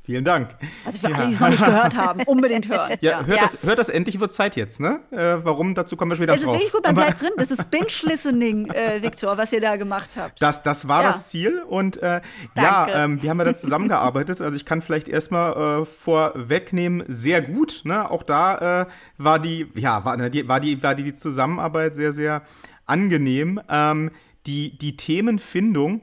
[0.07, 0.55] Vielen Dank.
[0.85, 1.17] Also für ja.
[1.17, 2.97] alle, die es noch nicht gehört haben, unbedingt hören.
[3.01, 3.43] Ja, hört, ja.
[3.43, 5.01] Das, hört das endlich, wird Zeit jetzt, ne?
[5.11, 7.33] Äh, warum, dazu kommen wir später Es ist wirklich gut, man bleibt drin.
[7.39, 10.41] Das ist Binge-Listening, äh, Viktor, was ihr da gemacht habt.
[10.41, 11.09] Das, das war ja.
[11.09, 12.21] das Ziel und äh,
[12.57, 14.41] ja, ähm, wir haben ja dann zusammengearbeitet.
[14.41, 17.81] Also ich kann vielleicht erstmal äh, vorwegnehmen, sehr gut.
[17.83, 18.09] Ne?
[18.09, 18.87] Auch da äh,
[19.19, 22.43] war die, ja, war, ne, die, war, die, war die Zusammenarbeit sehr, sehr
[22.85, 23.61] angenehm.
[23.69, 24.13] Ähm,
[24.47, 26.03] die, die Themenfindung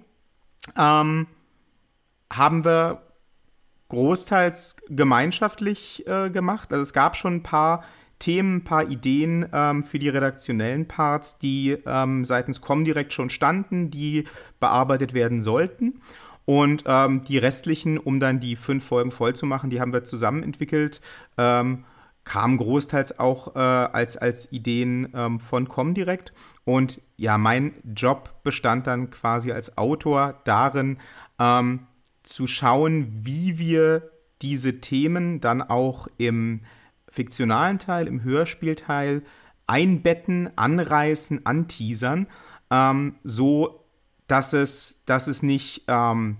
[0.77, 1.27] ähm,
[2.29, 3.01] haben wir
[3.93, 6.71] großteils gemeinschaftlich äh, gemacht.
[6.71, 7.83] Also es gab schon ein paar
[8.19, 13.91] Themen, ein paar Ideen ähm, für die redaktionellen Parts, die ähm, seitens Comdirect schon standen,
[13.91, 14.25] die
[14.59, 16.01] bearbeitet werden sollten.
[16.45, 20.03] Und ähm, die restlichen, um dann die fünf Folgen voll zu machen, die haben wir
[20.03, 20.99] zusammen entwickelt.
[21.37, 21.85] Ähm,
[22.25, 26.33] kamen großteils auch äh, als, als Ideen ähm, von Comdirect.
[26.65, 30.97] Und ja, mein Job bestand dann quasi als Autor darin,
[31.39, 31.87] ähm,
[32.23, 34.09] zu schauen, wie wir
[34.41, 36.61] diese Themen dann auch im
[37.09, 39.23] fiktionalen Teil, im Hörspielteil
[39.67, 42.27] einbetten, anreißen, anteasern,
[42.69, 43.83] ähm, so
[44.27, 46.37] dass es, dass es nicht, ähm,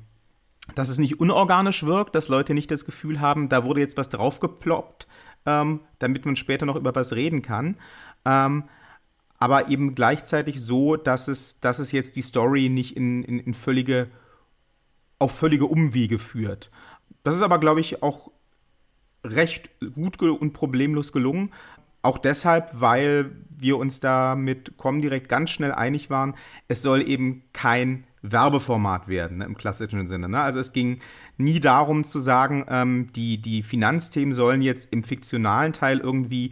[0.76, 4.10] dass es nicht unorganisch wirkt, dass Leute nicht das Gefühl haben, da wurde jetzt was
[4.10, 5.08] draufgeploppt,
[5.46, 7.78] ähm, damit man später noch über was reden kann.
[8.26, 8.64] Ähm,
[9.40, 13.54] aber eben gleichzeitig so, dass es, dass es jetzt die Story nicht in, in, in
[13.54, 14.08] völlige
[15.24, 16.70] auf völlige Umwege führt.
[17.24, 18.30] Das ist aber, glaube ich, auch
[19.24, 21.54] recht gut und problemlos gelungen.
[22.02, 26.36] Auch deshalb, weil wir uns da mit Comdirect ganz schnell einig waren,
[26.68, 30.28] es soll eben kein Werbeformat werden ne, im klassischen Sinne.
[30.28, 30.42] Ne?
[30.42, 31.00] Also es ging
[31.38, 36.52] nie darum zu sagen, ähm, die, die Finanzthemen sollen jetzt im fiktionalen Teil irgendwie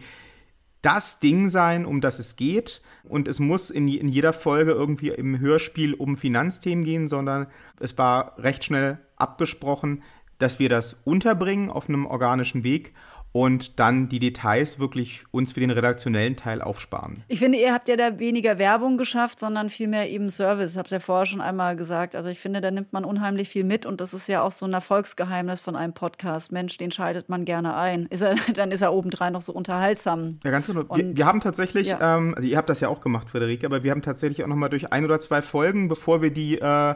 [0.80, 5.08] das Ding sein, um das es geht, und es muss in, in jeder Folge irgendwie
[5.08, 7.46] im Hörspiel um Finanzthemen gehen, sondern
[7.80, 10.02] es war recht schnell abgesprochen,
[10.38, 12.94] dass wir das unterbringen auf einem organischen Weg
[13.32, 17.24] und dann die Details wirklich uns für den redaktionellen Teil aufsparen.
[17.28, 20.76] Ich finde, ihr habt ja da weniger Werbung geschafft, sondern vielmehr eben Service.
[20.76, 22.14] Habt ihr vorher schon einmal gesagt.
[22.14, 24.66] Also ich finde, da nimmt man unheimlich viel mit und das ist ja auch so
[24.66, 26.52] ein Erfolgsgeheimnis von einem Podcast.
[26.52, 28.06] Mensch, den schaltet man gerne ein.
[28.10, 30.38] Ist er, dann ist er obendrein noch so unterhaltsam.
[30.44, 30.84] Ja, ganz genau.
[30.94, 32.18] Wir, wir, haben tatsächlich, ja.
[32.18, 34.56] ähm, also ihr habt das ja auch gemacht, Friederike, aber wir haben tatsächlich auch noch
[34.56, 36.94] mal durch ein oder zwei Folgen, bevor wir die äh,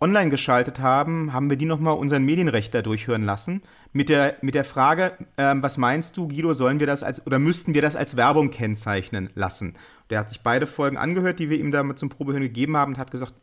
[0.00, 3.62] online geschaltet haben, haben wir die nochmal unseren Medienrechter durchhören lassen.
[3.96, 7.38] Mit der, mit der Frage, ähm, was meinst du, Guido, sollen wir das als oder
[7.38, 9.76] müssten wir das als Werbung kennzeichnen lassen?
[10.10, 12.98] Der hat sich beide Folgen angehört, die wir ihm da zum Probehören gegeben haben und
[12.98, 13.34] hat gesagt,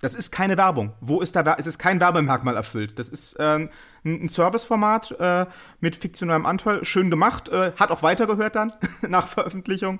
[0.00, 0.94] das ist keine Werbung.
[1.02, 2.98] Wo ist da, es ist kein Werbemerkmal erfüllt.
[2.98, 3.68] Das ist ähm,
[4.06, 5.44] ein Serviceformat äh,
[5.80, 8.72] mit fiktionalem Anteil, schön gemacht, äh, hat auch weitergehört dann
[9.06, 9.98] nach Veröffentlichung.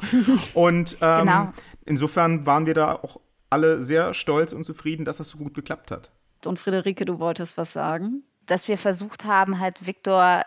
[0.55, 1.53] Und ähm, genau.
[1.85, 5.91] insofern waren wir da auch alle sehr stolz und zufrieden, dass das so gut geklappt
[5.91, 6.11] hat.
[6.47, 8.23] Und Friederike, du wolltest was sagen?
[8.49, 10.43] Dass wir versucht haben, halt Viktor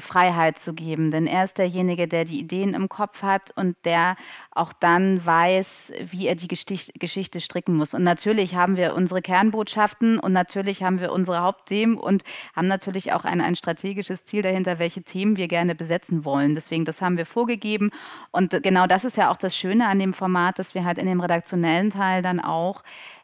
[0.00, 4.16] Freiheit zu geben, denn er ist derjenige, der die Ideen im Kopf hat und der
[4.50, 7.94] auch dann weiß, wie er die Geschichte stricken muss.
[7.94, 12.24] Und natürlich haben wir unsere Kernbotschaften und natürlich haben wir unsere Hauptthemen und
[12.54, 16.54] haben natürlich auch ein, ein strategisches Ziel dahinter, welche Themen wir gerne besetzen wollen.
[16.54, 17.90] Deswegen, das haben wir vorgegeben.
[18.30, 21.06] Und genau das ist ja auch das Schöne an dem Format, dass wir halt in
[21.06, 22.82] dem redaktionellen Teil dann auch,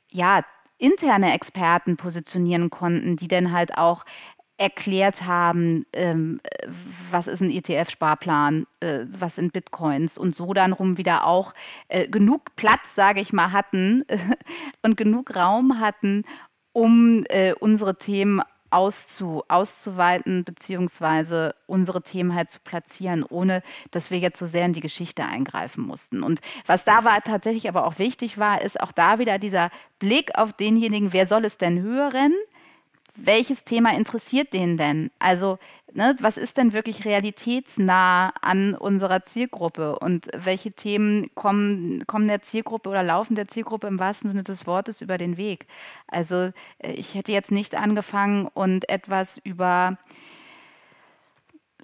[0.09, 0.45] ja,
[0.79, 4.05] interne Experten positionieren konnten, die dann halt auch
[4.59, 6.41] erklärt haben, ähm,
[7.11, 11.53] was ist ein ETF-Sparplan, äh, was sind Bitcoins und so dann rum wieder auch
[11.89, 14.19] äh, genug Platz, sage ich mal, hatten äh,
[14.83, 16.25] und genug Raum hatten,
[16.73, 24.19] um äh, unsere Themen auszu, auszuweiten, beziehungsweise unsere Themen halt zu platzieren, ohne dass wir
[24.19, 26.23] jetzt so sehr in die Geschichte eingreifen mussten.
[26.23, 30.37] Und was da war tatsächlich aber auch wichtig war, ist auch da wieder dieser Blick
[30.37, 32.33] auf denjenigen, wer soll es denn hören?
[33.17, 35.11] welches Thema interessiert den denn?
[35.19, 35.59] Also,
[35.93, 42.43] ne, was ist denn wirklich realitätsnah an unserer Zielgruppe und welche Themen kommen, kommen der
[42.43, 45.67] Zielgruppe oder laufen der Zielgruppe im wahrsten Sinne des Wortes über den Weg?
[46.09, 49.99] Also, äh, ich hätte jetzt nicht angefangen und etwas über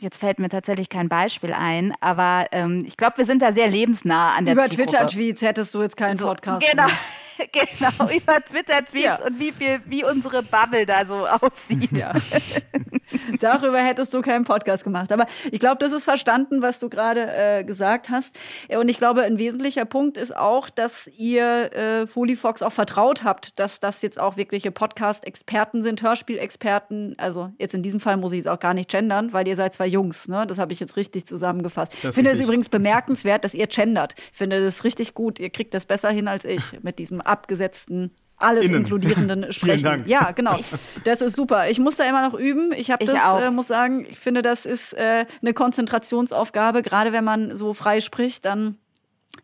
[0.00, 3.68] Jetzt fällt mir tatsächlich kein Beispiel ein, aber ähm, ich glaube, wir sind da sehr
[3.68, 6.66] lebensnah an der Über Twitter-Tweets hättest du jetzt keinen so, Podcast.
[6.68, 6.86] Genau.
[6.86, 6.98] Gemacht.
[7.52, 9.24] genau, über Twitter-Tweets ja.
[9.24, 11.92] und wie, viel, wie unsere Bubble da so aussieht.
[11.92, 12.12] Ja.
[13.40, 15.12] Darüber hättest du keinen Podcast gemacht.
[15.12, 18.38] Aber ich glaube, das ist verstanden, was du gerade äh, gesagt hast.
[18.68, 23.58] Und ich glaube, ein wesentlicher Punkt ist auch, dass ihr äh, Fox auch vertraut habt,
[23.58, 27.14] dass das jetzt auch wirkliche Podcast-Experten sind, Hörspielexperten.
[27.18, 29.74] Also jetzt in diesem Fall muss ich jetzt auch gar nicht gendern, weil ihr seid
[29.74, 30.28] zwei Jungs.
[30.28, 30.46] Ne?
[30.46, 31.92] Das habe ich jetzt richtig zusammengefasst.
[32.02, 34.14] Ich finde es übrigens bemerkenswert, dass ihr gendert.
[34.32, 35.38] Ich finde das richtig gut.
[35.38, 38.12] Ihr kriegt das besser hin als ich mit diesem abgesetzten
[38.42, 38.78] alles Innen.
[38.78, 39.84] inkludierenden Sprechen.
[39.84, 40.08] Dank.
[40.08, 40.58] Ja, genau.
[41.04, 41.70] Das ist super.
[41.70, 42.72] Ich muss da immer noch üben.
[42.76, 43.40] Ich habe das, auch.
[43.40, 46.82] äh, muss sagen, ich finde, das ist äh, eine Konzentrationsaufgabe.
[46.82, 48.78] Gerade wenn man so frei spricht, dann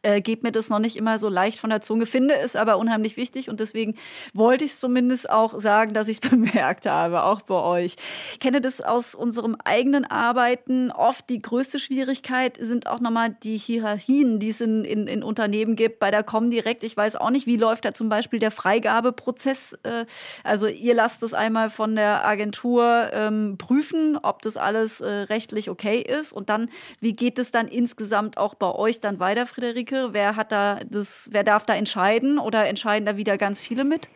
[0.02, 2.78] äh, geht mir das noch nicht immer so leicht von der Zunge, finde es aber
[2.78, 3.94] unheimlich wichtig und deswegen
[4.32, 7.96] wollte ich es zumindest auch sagen, dass ich es bemerkt habe, auch bei euch.
[8.32, 10.90] Ich kenne das aus unserem eigenen Arbeiten.
[10.92, 15.74] Oft die größte Schwierigkeit sind auch nochmal die Hierarchien, die es in, in, in Unternehmen
[15.74, 15.98] gibt.
[15.98, 19.78] Bei der Comdirect, ich weiß auch nicht, wie läuft da zum Beispiel der Freigabeprozess.
[19.82, 20.06] Äh,
[20.44, 25.70] also ihr lasst es einmal von der Agentur ähm, prüfen, ob das alles äh, rechtlich
[25.70, 26.70] okay ist und dann,
[27.00, 29.77] wie geht es dann insgesamt auch bei euch dann weiter, Friederike?
[29.86, 34.08] Wer hat da das, wer darf da entscheiden oder entscheiden da wieder ganz viele mit?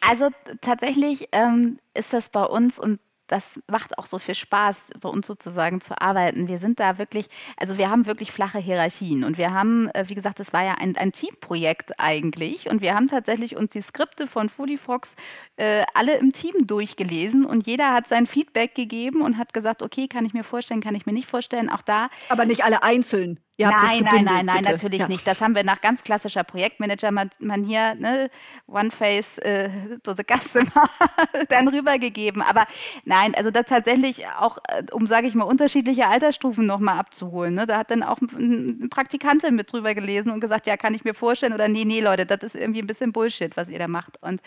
[0.00, 0.28] Also
[0.60, 5.26] tatsächlich ähm, ist das bei uns und das macht auch so viel Spaß, bei uns
[5.26, 6.48] sozusagen zu arbeiten.
[6.48, 10.14] Wir sind da wirklich, also wir haben wirklich flache Hierarchien und wir haben, äh, wie
[10.14, 14.26] gesagt, das war ja ein, ein Teamprojekt eigentlich und wir haben tatsächlich uns die Skripte
[14.26, 15.14] von Foodiefox
[15.56, 20.08] äh, alle im Team durchgelesen und jeder hat sein Feedback gegeben und hat gesagt, okay,
[20.08, 21.68] kann ich mir vorstellen, kann ich mir nicht vorstellen.
[21.68, 23.38] Auch da Aber nicht alle einzeln.
[23.58, 24.72] Ihr das nein, nein, nein, nein, bitte.
[24.72, 25.08] natürlich Ja.
[25.08, 25.26] nicht.
[25.26, 28.30] Das haben wir nach ganz klassischer Projektmanager-Manier, ne,
[28.66, 29.68] One Face äh,
[30.02, 30.88] to the Customer,
[31.48, 32.40] dann rübergegeben.
[32.42, 32.66] Aber
[33.04, 37.54] nein, also da tatsächlich auch, äh, um, sage ich mal, unterschiedliche Altersstufen nochmal abzuholen.
[37.54, 37.66] Ne?
[37.66, 41.04] Da hat dann auch ein ein Praktikantin mit drüber gelesen und gesagt, ja, kann ich
[41.04, 43.88] mir vorstellen oder nee, nee, Leute, das ist irgendwie ein bisschen Bullshit, was ihr da
[43.88, 44.22] macht.
[44.22, 44.40] Und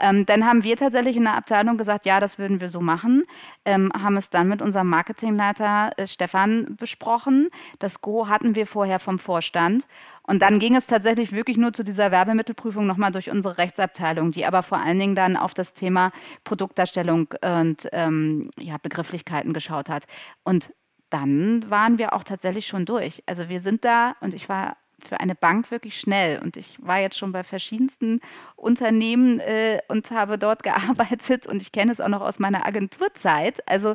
[0.00, 3.24] ähm, dann haben wir tatsächlich in der Abteilung gesagt, ja, das würden wir so machen,
[3.64, 7.48] ähm, haben es dann mit unserem Marketingleiter äh, Stefan besprochen.
[7.78, 9.86] Das Go hatten wir vorher vom Vorstand.
[10.22, 14.44] Und dann ging es tatsächlich wirklich nur zu dieser Werbemittelprüfung nochmal durch unsere Rechtsabteilung, die
[14.44, 16.12] aber vor allen Dingen dann auf das Thema
[16.44, 20.04] Produktdarstellung und ähm, ja, Begrifflichkeiten geschaut hat.
[20.44, 20.72] Und
[21.10, 23.22] dann waren wir auch tatsächlich schon durch.
[23.26, 26.40] Also wir sind da und ich war für eine Bank wirklich schnell.
[26.40, 28.20] Und ich war jetzt schon bei verschiedensten
[28.56, 33.66] Unternehmen äh, und habe dort gearbeitet und ich kenne es auch noch aus meiner Agenturzeit.
[33.68, 33.94] Also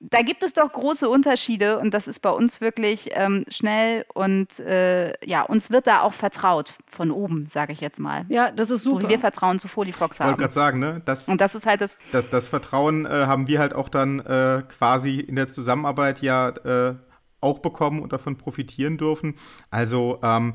[0.00, 4.58] da gibt es doch große Unterschiede und das ist bei uns wirklich ähm, schnell und
[4.60, 8.24] äh, ja, uns wird da auch vertraut von oben, sage ich jetzt mal.
[8.28, 9.04] Ja, das ist So super.
[9.04, 10.38] wie wir Vertrauen zu Folifox Ich wollte haben.
[10.38, 11.02] gerade sagen, ne?
[11.04, 14.20] Das, Und das ist halt das, das, das Vertrauen äh, haben wir halt auch dann
[14.20, 16.94] äh, quasi in der Zusammenarbeit ja äh,
[17.40, 19.34] auch bekommen und davon profitieren dürfen.
[19.70, 20.54] Also ähm,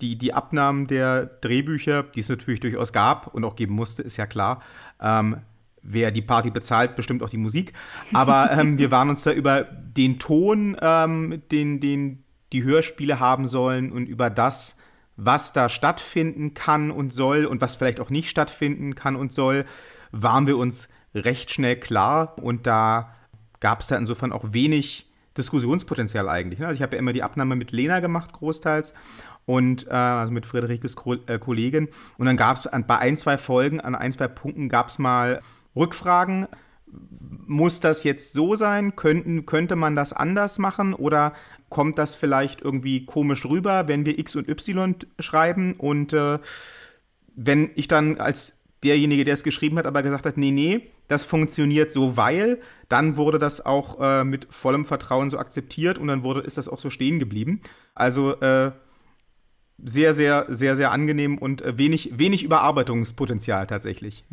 [0.00, 4.16] die, die Abnahmen der Drehbücher, die es natürlich durchaus gab und auch geben musste, ist
[4.16, 4.62] ja klar.
[5.00, 5.38] Ähm,
[5.82, 7.72] wer die Party bezahlt, bestimmt auch die Musik.
[8.12, 13.46] Aber ähm, wir waren uns da über den Ton, ähm, den, den die Hörspiele haben
[13.46, 14.76] sollen und über das,
[15.16, 19.64] was da stattfinden kann und soll und was vielleicht auch nicht stattfinden kann und soll,
[20.12, 22.38] waren wir uns recht schnell klar.
[22.38, 23.14] Und da
[23.60, 26.58] gab es da insofern auch wenig Diskussionspotenzial eigentlich.
[26.58, 26.66] ne?
[26.66, 28.92] Also ich habe ja immer die Abnahme mit Lena gemacht, großteils.
[29.44, 31.88] Und äh, also mit Friederikes Ko äh, Kollegin.
[32.18, 35.40] Und dann gab es bei ein, zwei Folgen, an ein, zwei Punkten gab es mal
[35.78, 36.46] Rückfragen.
[37.46, 38.96] Muss das jetzt so sein?
[38.96, 40.94] Könnten, könnte man das anders machen?
[40.94, 41.34] Oder
[41.68, 45.74] kommt das vielleicht irgendwie komisch rüber, wenn wir X und Y schreiben?
[45.74, 46.38] Und äh,
[47.34, 51.24] wenn ich dann als derjenige, der es geschrieben hat, aber gesagt hat, nee, nee, das
[51.24, 56.22] funktioniert so, weil, dann wurde das auch äh, mit vollem Vertrauen so akzeptiert und dann
[56.22, 57.60] wurde, ist das auch so stehen geblieben.
[57.94, 58.72] Also äh,
[59.82, 64.24] sehr, sehr, sehr, sehr angenehm und äh, wenig, wenig Überarbeitungspotenzial tatsächlich.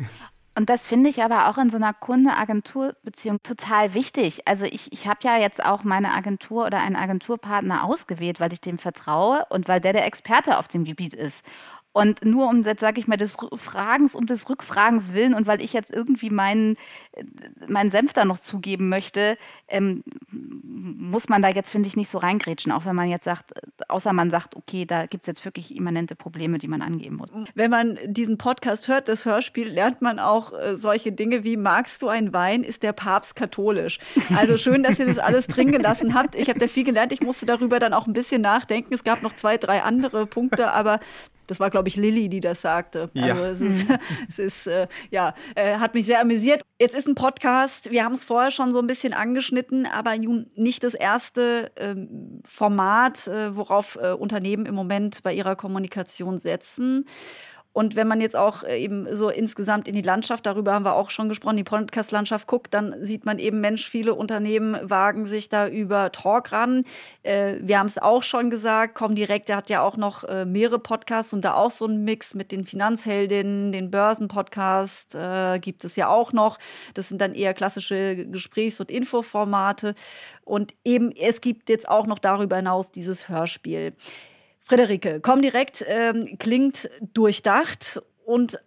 [0.56, 4.48] Und das finde ich aber auch in so einer Kunde-Agentur-Beziehung total wichtig.
[4.48, 8.62] Also ich, ich habe ja jetzt auch meine Agentur oder einen Agenturpartner ausgewählt, weil ich
[8.62, 11.44] dem vertraue und weil der der Experte auf dem Gebiet ist.
[11.96, 15.62] Und nur um, jetzt sage ich mal, des Fragens, um des Rückfragens willen und weil
[15.62, 16.76] ich jetzt irgendwie meinen,
[17.12, 17.24] äh,
[17.68, 22.18] meinen Senf da noch zugeben möchte, ähm, muss man da jetzt, finde ich, nicht so
[22.18, 22.70] reingrätschen.
[22.70, 23.54] Auch wenn man jetzt sagt,
[23.88, 27.30] außer man sagt, okay, da gibt es jetzt wirklich immanente Probleme, die man angeben muss.
[27.54, 32.02] Wenn man diesen Podcast hört, das Hörspiel, lernt man auch äh, solche Dinge wie, magst
[32.02, 34.00] du einen Wein, ist der Papst katholisch?
[34.36, 36.34] Also schön, dass ihr das alles drin gelassen habt.
[36.34, 37.12] Ich habe da viel gelernt.
[37.12, 38.92] Ich musste darüber dann auch ein bisschen nachdenken.
[38.92, 41.00] Es gab noch zwei, drei andere Punkte, aber
[41.46, 43.10] das war, glaube ich, Lilly, die das sagte.
[43.14, 43.34] Ja.
[43.34, 43.86] Also es ist,
[44.28, 46.62] es ist äh, ja, äh, hat mich sehr amüsiert.
[46.80, 50.50] Jetzt ist ein Podcast, wir haben es vorher schon so ein bisschen angeschnitten, aber nun
[50.54, 57.06] nicht das erste ähm, Format, äh, worauf äh, Unternehmen im Moment bei ihrer Kommunikation setzen.
[57.76, 60.94] Und wenn man jetzt auch äh, eben so insgesamt in die Landschaft, darüber haben wir
[60.94, 65.50] auch schon gesprochen, die Podcast-Landschaft guckt, dann sieht man eben, Mensch, viele Unternehmen wagen sich
[65.50, 66.84] da über Talk ran.
[67.22, 70.78] Äh, wir haben es auch schon gesagt, Comdirect, der hat ja auch noch äh, mehrere
[70.78, 75.96] Podcasts und da auch so einen Mix mit den Finanzheldinnen, den Börsenpodcast äh, gibt es
[75.96, 76.56] ja auch noch.
[76.94, 79.94] Das sind dann eher klassische Gesprächs- und Infoformate.
[80.46, 83.92] Und eben, es gibt jetzt auch noch darüber hinaus dieses Hörspiel.
[84.66, 88.58] Friederike, komm direkt, ähm, klingt durchdacht und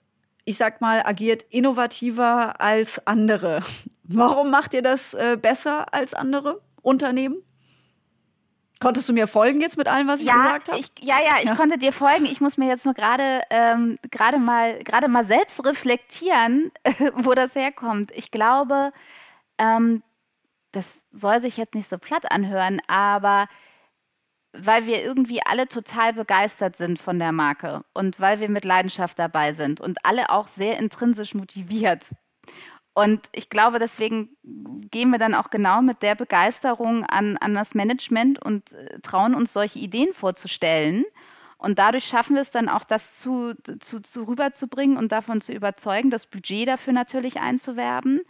[0.46, 3.62] ich sag mal, agiert innovativer als andere.
[4.04, 7.44] Warum macht ihr das äh, besser als andere Unternehmen?
[8.80, 10.82] Konntest du mir folgen jetzt mit allem, was ich ja, gesagt habe?
[11.02, 11.56] Ja, ja, ich ja.
[11.56, 12.26] konnte dir folgen.
[12.26, 16.72] Ich muss mir jetzt nur gerade ähm, gerade mal gerade mal selbst reflektieren,
[17.16, 18.12] wo das herkommt.
[18.16, 18.94] Ich glaube,
[19.58, 20.02] ähm,
[20.72, 23.50] das soll sich jetzt nicht so platt anhören, aber
[24.54, 29.20] weil wir irgendwie alle total begeistert sind von der Marke und weil wir mit Leidenschaft
[29.20, 32.10] dabei sind und alle auch sehr intrinsisch motiviert.
[32.94, 34.36] Und ich glaube, deswegen
[34.92, 39.36] gehen wir dann auch genau mit der Begeisterung an, an das Management und äh, trauen
[39.36, 41.06] uns solche Ideen vorzustellen.
[41.58, 45.54] Und dadurch schaffen wir es dann auch, das zu, zu, zu rüberzubringen und davon zu
[45.54, 48.22] überzeugen, das Budget dafür natürlich einzuwerben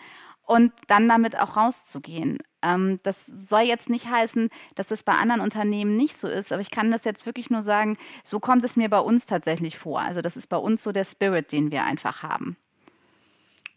[0.46, 2.40] und dann damit auch rauszugehen.
[2.62, 3.18] Ähm, das
[3.50, 6.92] soll jetzt nicht heißen, dass das bei anderen Unternehmen nicht so ist, aber ich kann
[6.92, 10.02] das jetzt wirklich nur sagen, so kommt es mir bei uns tatsächlich vor.
[10.02, 12.58] Also das ist bei uns so der Spirit, den wir einfach haben.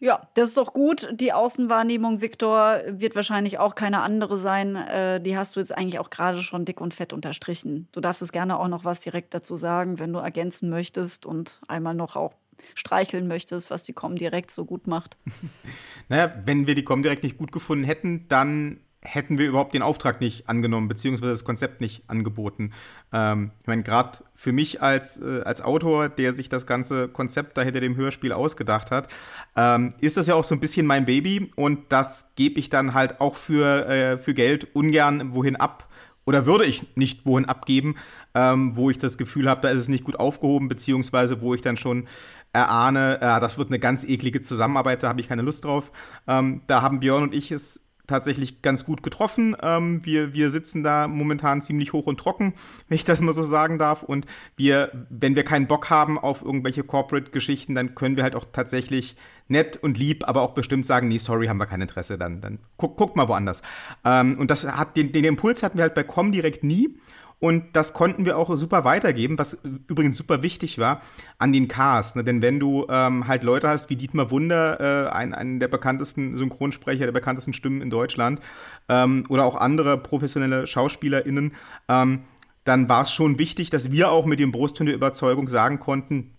[0.03, 1.07] Ja, das ist doch gut.
[1.13, 4.75] Die Außenwahrnehmung, Viktor, wird wahrscheinlich auch keine andere sein.
[4.75, 7.87] Äh, die hast du jetzt eigentlich auch gerade schon dick und fett unterstrichen.
[7.93, 11.61] Du darfst es gerne auch noch was direkt dazu sagen, wenn du ergänzen möchtest und
[11.69, 12.33] einmal noch auch
[12.75, 15.17] streicheln möchtest, was die Comdirect so gut macht.
[16.09, 20.21] naja, wenn wir die Comdirect nicht gut gefunden hätten, dann hätten wir überhaupt den Auftrag
[20.21, 22.71] nicht angenommen, beziehungsweise das Konzept nicht angeboten.
[23.11, 27.57] Ähm, ich meine, gerade für mich als, äh, als Autor, der sich das ganze Konzept
[27.57, 29.09] da hinter dem Hörspiel ausgedacht hat,
[29.55, 32.93] ähm, ist das ja auch so ein bisschen mein Baby und das gebe ich dann
[32.93, 35.89] halt auch für, äh, für Geld ungern wohin ab.
[36.25, 37.95] Oder würde ich nicht wohin abgeben,
[38.33, 41.61] ähm, wo ich das Gefühl habe, da ist es nicht gut aufgehoben, beziehungsweise wo ich
[41.61, 42.07] dann schon
[42.53, 45.91] erahne, äh, das wird eine ganz eklige Zusammenarbeit, da habe ich keine Lust drauf.
[46.27, 49.55] Ähm, da haben Björn und ich es tatsächlich ganz gut getroffen.
[49.61, 52.53] Ähm, wir, wir sitzen da momentan ziemlich hoch und trocken,
[52.87, 54.03] wenn ich das mal so sagen darf.
[54.03, 54.25] Und
[54.55, 59.15] wir, wenn wir keinen Bock haben auf irgendwelche Corporate-Geschichten, dann können wir halt auch tatsächlich
[59.47, 62.59] nett und lieb, aber auch bestimmt sagen, nee, sorry, haben wir kein Interesse, dann, dann
[62.77, 63.61] guck, guck mal woanders.
[64.05, 66.97] Ähm, und das hat den, den Impuls hatten wir halt bei Com direkt nie.
[67.43, 69.57] Und das konnten wir auch super weitergeben, was
[69.89, 71.01] übrigens super wichtig war,
[71.39, 72.15] an den Cast.
[72.15, 72.23] Ne?
[72.23, 76.37] Denn wenn du ähm, halt Leute hast wie Dietmar Wunder, äh, ein, einen der bekanntesten
[76.37, 78.39] Synchronsprecher, der bekanntesten Stimmen in Deutschland,
[78.87, 81.51] ähm, oder auch andere professionelle SchauspielerInnen,
[81.89, 82.21] ähm,
[82.63, 86.31] dann war es schon wichtig, dass wir auch mit dem Brustton der Überzeugung sagen konnten,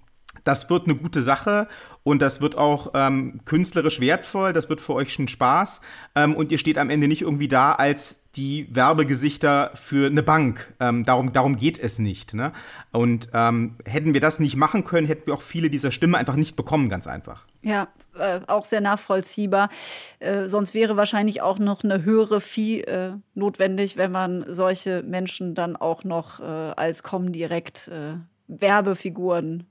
[0.43, 1.69] das wird eine gute Sache
[2.03, 5.81] und das wird auch ähm, künstlerisch wertvoll, das wird für euch schon Spaß
[6.15, 10.75] ähm, und ihr steht am Ende nicht irgendwie da als die Werbegesichter für eine Bank.
[10.81, 12.35] Ähm, darum, darum geht es nicht.
[12.35, 12.53] Ne?
[12.93, 16.37] Und ähm, hätten wir das nicht machen können, hätten wir auch viele dieser Stimmen einfach
[16.37, 17.45] nicht bekommen, ganz einfach.
[17.63, 19.69] Ja, äh, auch sehr nachvollziehbar.
[20.19, 25.55] Äh, sonst wäre wahrscheinlich auch noch eine höhere Fee äh, notwendig, wenn man solche Menschen
[25.55, 28.15] dann auch noch äh, als Comdirect äh,
[28.47, 29.67] Werbefiguren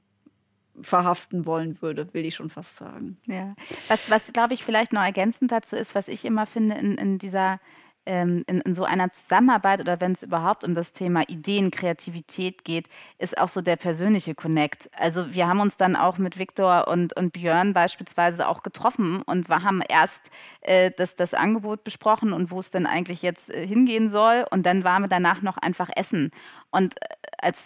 [0.82, 3.18] verhaften wollen würde, will ich schon fast sagen.
[3.26, 3.54] Ja,
[3.88, 7.20] was, was glaube ich vielleicht noch ergänzend dazu ist, was ich immer finde in, in
[7.20, 7.60] dieser
[8.06, 12.66] ähm, in, in, so einer Zusammenarbeit oder wenn es überhaupt um das Thema Ideen, Kreativität
[12.66, 14.90] geht, ist auch so der persönliche Connect.
[14.98, 19.50] Also wir haben uns dann auch mit Viktor und, und Björn beispielsweise auch getroffen und
[19.50, 20.22] wir haben erst
[20.62, 24.66] äh, das, das Angebot besprochen und wo es denn eigentlich jetzt äh, hingehen soll und
[24.66, 26.32] dann waren wir danach noch einfach essen.
[26.72, 27.58] Und äh, als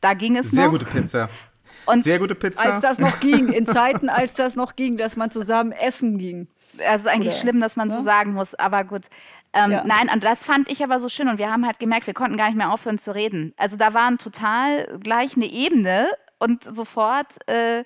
[0.00, 0.72] da ging es Sehr noch.
[0.72, 1.30] gute Pizza.
[1.86, 2.62] Und Sehr gute Pizza.
[2.62, 6.48] Als das noch ging, in Zeiten, als das noch ging, dass man zusammen essen ging.
[6.78, 7.94] Es ist eigentlich Oder, schlimm, dass man ne?
[7.94, 9.02] so sagen muss, aber gut.
[9.52, 9.84] Ähm, ja.
[9.84, 12.36] Nein, und das fand ich aber so schön und wir haben halt gemerkt, wir konnten
[12.36, 13.54] gar nicht mehr aufhören zu reden.
[13.56, 16.08] Also da waren total gleich eine Ebene
[16.38, 17.84] und sofort äh,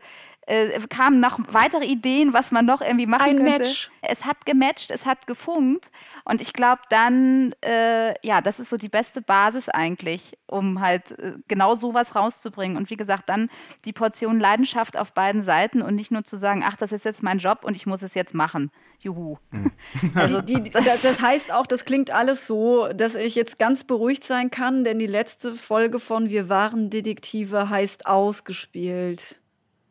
[0.49, 3.59] äh, kamen noch weitere Ideen, was man noch irgendwie machen Ein könnte.
[3.59, 3.91] Match.
[4.03, 5.91] Es hat gematcht, es hat gefunkt
[6.25, 11.11] und ich glaube dann, äh, ja, das ist so die beste Basis eigentlich, um halt
[11.19, 12.77] äh, genau sowas rauszubringen.
[12.77, 13.51] Und wie gesagt, dann
[13.85, 17.23] die Portion Leidenschaft auf beiden Seiten und nicht nur zu sagen, ach, das ist jetzt
[17.23, 18.71] mein Job und ich muss es jetzt machen.
[19.01, 19.37] Juhu.
[19.53, 19.73] Mhm.
[20.15, 24.25] Also die, die, das heißt auch, das klingt alles so, dass ich jetzt ganz beruhigt
[24.25, 29.41] sein kann, denn die letzte Folge von Wir waren Detektive heißt ausgespielt.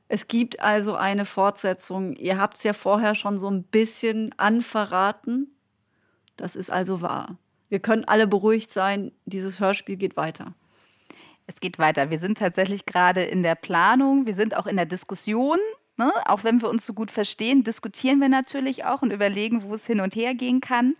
[0.09, 2.15] Es gibt also eine Fortsetzung.
[2.15, 5.51] Ihr habt es ja vorher schon so ein bisschen anverraten.
[6.37, 7.37] Das ist also wahr.
[7.69, 10.53] Wir können alle beruhigt sein, dieses Hörspiel geht weiter.
[11.47, 12.09] Es geht weiter.
[12.09, 15.59] Wir sind tatsächlich gerade in der Planung, wir sind auch in der Diskussion.
[15.97, 16.11] Ne?
[16.25, 19.85] Auch wenn wir uns so gut verstehen, diskutieren wir natürlich auch und überlegen, wo es
[19.85, 20.93] hin und her gehen kann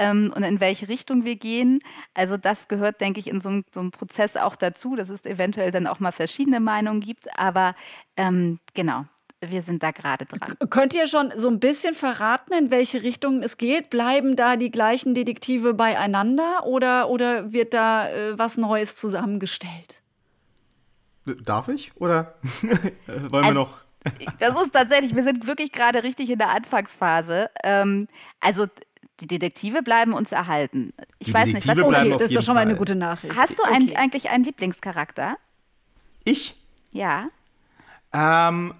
[0.00, 1.80] ähm, und in welche Richtung wir gehen.
[2.14, 5.26] Also das gehört, denke ich, in so einem, so einem, Prozess auch dazu, dass es
[5.26, 7.28] eventuell dann auch mal verschiedene Meinungen gibt.
[7.38, 7.76] Aber
[8.16, 9.04] ähm, genau,
[9.40, 10.56] wir sind da gerade dran.
[10.70, 13.90] Könnt ihr schon so ein bisschen verraten, in welche Richtung es geht?
[13.90, 20.02] Bleiben da die gleichen Detektive beieinander oder, oder wird da äh, was Neues zusammengestellt?
[21.44, 21.92] Darf ich?
[21.96, 22.34] Oder
[23.06, 23.78] wollen also, wir noch
[24.38, 27.50] Das ist tatsächlich, wir sind wirklich gerade richtig in der Anfangsphase.
[27.62, 28.08] Ähm,
[28.40, 28.66] also
[29.20, 30.92] die Detektive bleiben uns erhalten.
[31.18, 33.36] Ich Die weiß Detektive nicht, was Okay, das ist doch schon mal eine gute Nachricht.
[33.36, 33.96] Hast du ein, Okay.
[33.96, 35.36] eigentlich einen Lieblingscharakter?
[36.24, 36.56] Ich?
[36.90, 37.28] Ja.
[38.12, 38.74] Ähm,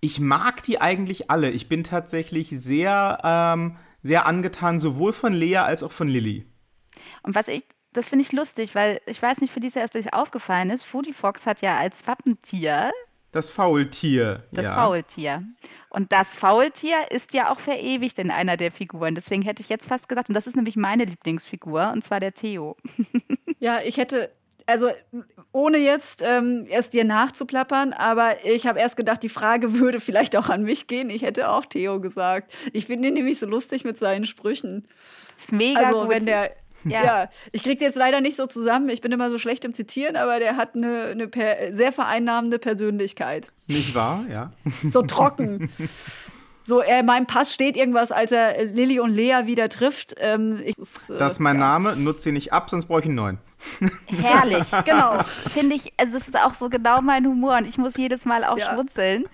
[0.00, 1.50] ich mag die eigentlich alle.
[1.50, 6.44] Ich bin tatsächlich sehr, ähm, sehr angetan, sowohl von Lea als auch von Lilly.
[7.22, 9.62] Und was ich, das finde ich lustig, weil ich weiß nicht, für ob
[9.92, 12.90] dir das aufgefallen ist, Foodie Fox hat ja als Wappentier
[13.30, 14.42] Das Faultier.
[14.50, 14.74] das ja.
[14.74, 15.40] Faultier.
[15.92, 19.14] Und das Faultier ist ja auch verewigt in einer der Figuren.
[19.14, 22.34] Deswegen hätte ich jetzt fast gedacht, und das ist nämlich meine Lieblingsfigur, und zwar der
[22.34, 22.76] Theo.
[23.58, 24.32] Ja, ich hätte,
[24.66, 24.90] also
[25.52, 30.34] ohne jetzt ähm, erst dir nachzuplappern, aber ich habe erst gedacht, die Frage würde vielleicht
[30.34, 31.10] auch an mich gehen.
[31.10, 32.56] Ich hätte auch Theo gesagt.
[32.72, 34.88] Ich finde ihn nämlich so lustig mit seinen Sprüchen.
[35.36, 36.10] Das ist mega also gut.
[36.10, 36.50] wenn der
[36.84, 37.04] Ja.
[37.04, 37.28] ja.
[37.52, 38.88] ich kriege jetzt leider nicht so zusammen.
[38.88, 42.58] Ich bin immer so schlecht im Zitieren, aber der hat eine, eine per, sehr vereinnahmende
[42.58, 43.50] Persönlichkeit.
[43.66, 44.24] Nicht wahr?
[44.30, 44.52] Ja.
[44.88, 45.70] So trocken.
[46.64, 50.14] So, er in meinem Pass steht irgendwas, als er Lilly und Lea wieder trifft.
[50.18, 51.60] Ähm, ich, Das ist mein ja.
[51.60, 53.38] Name, nutze ihn nicht ab, sonst brauche ich einen neuen.
[54.06, 55.22] Herrlich, Genau.
[55.52, 58.44] Finde ich, also es ist auch so genau mein Humor und ich muss jedes Mal
[58.44, 58.72] auch Ja.
[58.72, 59.24] schmunzeln.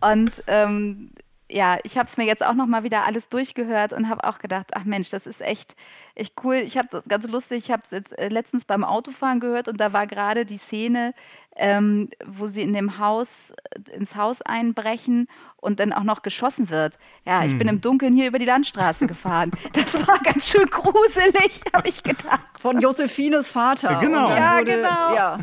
[0.00, 1.10] Und ähm,
[1.50, 4.38] ja, ich habe es mir jetzt auch noch mal wieder alles durchgehört und habe auch
[4.38, 5.76] gedacht, ach Mensch, das ist echt,
[6.14, 6.56] echt cool.
[6.56, 9.78] Ich habe das ganz lustig, ich habe es jetzt äh, letztens beim Autofahren gehört und
[9.78, 11.14] da war gerade die Szene,
[11.56, 13.28] ähm, wo sie in dem Haus,
[13.70, 15.28] äh, ins Haus einbrechen
[15.64, 16.94] und dann auch noch geschossen wird.
[17.24, 19.50] Ja, ich bin im Dunkeln hier über die Landstraße gefahren.
[19.72, 22.40] Das war ganz schön gruselig, habe ich gedacht.
[22.60, 23.96] Von Josephines Vater.
[23.96, 24.28] Genau.
[24.28, 25.14] Ja, wurde, genau.
[25.14, 25.38] Ja.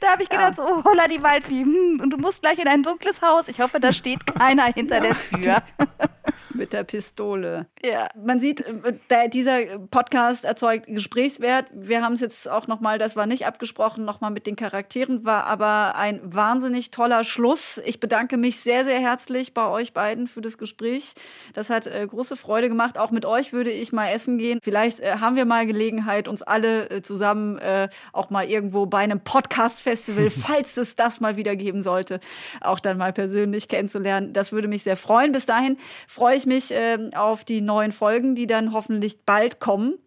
[0.00, 2.82] Da habe ich gedacht, so, holla die Waldfee, hm, und du musst gleich in ein
[2.82, 3.48] dunkles Haus.
[3.48, 5.62] Ich hoffe, da steht keiner hinter der Tür.
[6.54, 7.66] Mit der Pistole.
[7.84, 8.08] Ja.
[8.14, 11.66] Man sieht, äh, der, dieser Podcast erzeugt Gesprächswert.
[11.72, 14.56] Wir haben es jetzt auch noch mal, das war nicht abgesprochen, noch mal mit den
[14.56, 17.80] Charakteren, war aber ein wahnsinnig toller Schluss.
[17.84, 21.14] Ich bedanke mich sehr, sehr herzlich bei euch beiden für das Gespräch.
[21.52, 22.98] Das hat äh, große Freude gemacht.
[22.98, 24.58] Auch mit euch würde ich mal essen gehen.
[24.62, 28.98] Vielleicht äh, haben wir mal Gelegenheit, uns alle äh, zusammen äh, auch mal irgendwo bei
[28.98, 32.20] einem Podcast-Festival, falls es das mal wieder geben sollte,
[32.60, 34.32] auch dann mal persönlich kennenzulernen.
[34.32, 35.32] Das würde mich sehr freuen.
[35.32, 35.76] Bis dahin
[36.06, 39.98] freue ich mich ähm, auf die neuen Folgen, die dann hoffentlich bald kommen.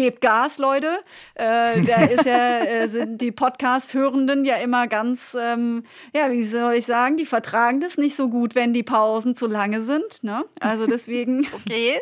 [0.00, 1.02] Gebt Gas, Leute.
[1.34, 5.82] Äh, da ist ja, äh, sind die Podcast-Hörenden ja immer ganz, ähm,
[6.14, 9.46] ja, wie soll ich sagen, die vertragen das nicht so gut, wenn die Pausen zu
[9.46, 10.24] lange sind.
[10.24, 10.42] Ne?
[10.58, 11.46] Also deswegen.
[11.52, 12.00] Okay.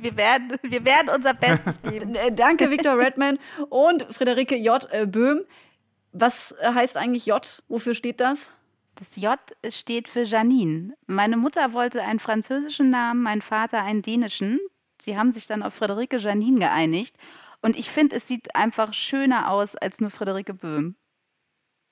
[0.00, 2.14] Wir werden, wir werden unser Bestes geben.
[2.14, 3.38] Äh, Danke, Victor Redman
[3.68, 4.88] und Friederike J.
[4.90, 5.42] äh, Böhm.
[6.12, 7.62] Was heißt eigentlich J?
[7.68, 8.54] Wofür steht das?
[8.94, 9.38] Das J
[9.68, 10.94] steht für Janine.
[11.06, 14.58] Meine Mutter wollte einen französischen Namen, mein Vater einen dänischen.
[15.00, 17.16] Sie haben sich dann auf Friederike Janine geeinigt.
[17.62, 20.96] Und ich finde, es sieht einfach schöner aus als nur Friederike Böhm.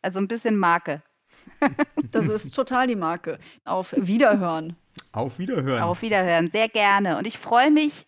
[0.03, 1.03] Also ein bisschen Marke.
[2.11, 3.39] Das ist total die Marke.
[3.65, 4.77] Auf Wiederhören.
[5.13, 5.83] Auf Wiederhören.
[5.83, 7.17] Auf Wiederhören, sehr gerne.
[7.17, 8.07] Und ich freue mich,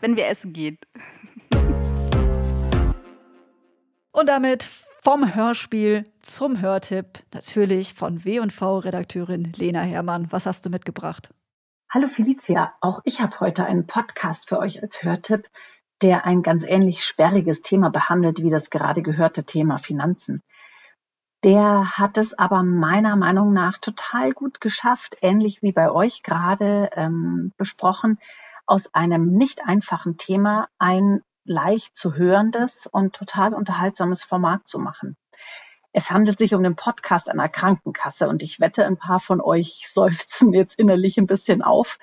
[0.00, 0.78] wenn wir essen gehen.
[4.12, 4.68] Und damit
[5.02, 10.30] vom Hörspiel zum Hörtipp, natürlich von W&V-Redakteurin Lena Herrmann.
[10.30, 11.30] Was hast du mitgebracht?
[11.96, 15.48] Hallo Felicia, auch ich habe heute einen Podcast für euch als Hörtipp,
[16.02, 20.42] der ein ganz ähnlich sperriges Thema behandelt wie das gerade gehörte Thema Finanzen.
[21.42, 26.90] Der hat es aber meiner Meinung nach total gut geschafft, ähnlich wie bei euch gerade
[26.92, 28.18] ähm, besprochen,
[28.66, 35.16] aus einem nicht einfachen Thema ein leicht zu hörendes und total unterhaltsames Format zu machen.
[35.98, 39.86] Es handelt sich um den Podcast einer Krankenkasse und ich wette, ein paar von euch
[39.90, 41.98] seufzen jetzt innerlich ein bisschen auf.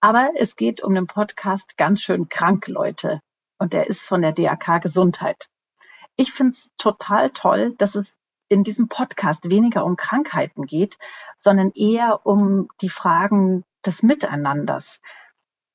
[0.00, 3.20] Aber es geht um den Podcast Ganz schön krank, Leute.
[3.58, 5.48] Und der ist von der DAK Gesundheit.
[6.14, 8.16] Ich finde es total toll, dass es
[8.48, 10.96] in diesem Podcast weniger um Krankheiten geht,
[11.36, 15.00] sondern eher um die Fragen des Miteinanders.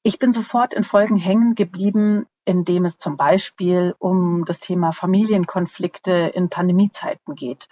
[0.04, 4.94] Ich bin sofort in Folgen hängen geblieben, in dem es zum Beispiel um das Thema
[4.94, 7.68] Familienkonflikte in Pandemiezeiten geht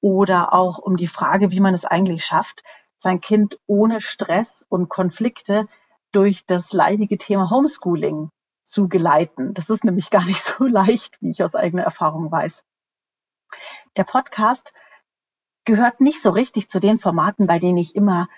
[0.00, 2.64] oder auch um die Frage, wie man es eigentlich schafft,
[2.98, 5.68] sein Kind ohne Stress und Konflikte
[6.10, 8.30] durch das leidige Thema Homeschooling
[8.64, 9.54] zu geleiten.
[9.54, 12.64] Das ist nämlich gar nicht so leicht, wie ich aus eigener Erfahrung weiß.
[13.96, 14.74] Der Podcast
[15.64, 18.28] gehört nicht so richtig zu den Formaten, bei denen ich immer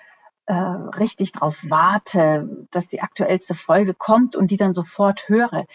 [0.49, 5.67] äh, richtig drauf warte, dass die aktuellste Folge kommt und die dann sofort höre.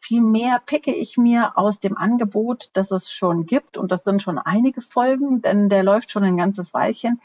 [0.00, 4.38] Vielmehr picke ich mir aus dem Angebot, das es schon gibt, und das sind schon
[4.38, 7.20] einige Folgen, denn der läuft schon ein ganzes Weilchen.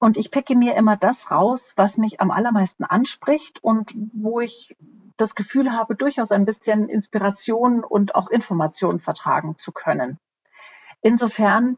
[0.00, 4.76] Und ich picke mir immer das raus, was mich am allermeisten anspricht und wo ich
[5.16, 10.18] das Gefühl habe, durchaus ein bisschen Inspiration und auch Information vertragen zu können.
[11.02, 11.76] Insofern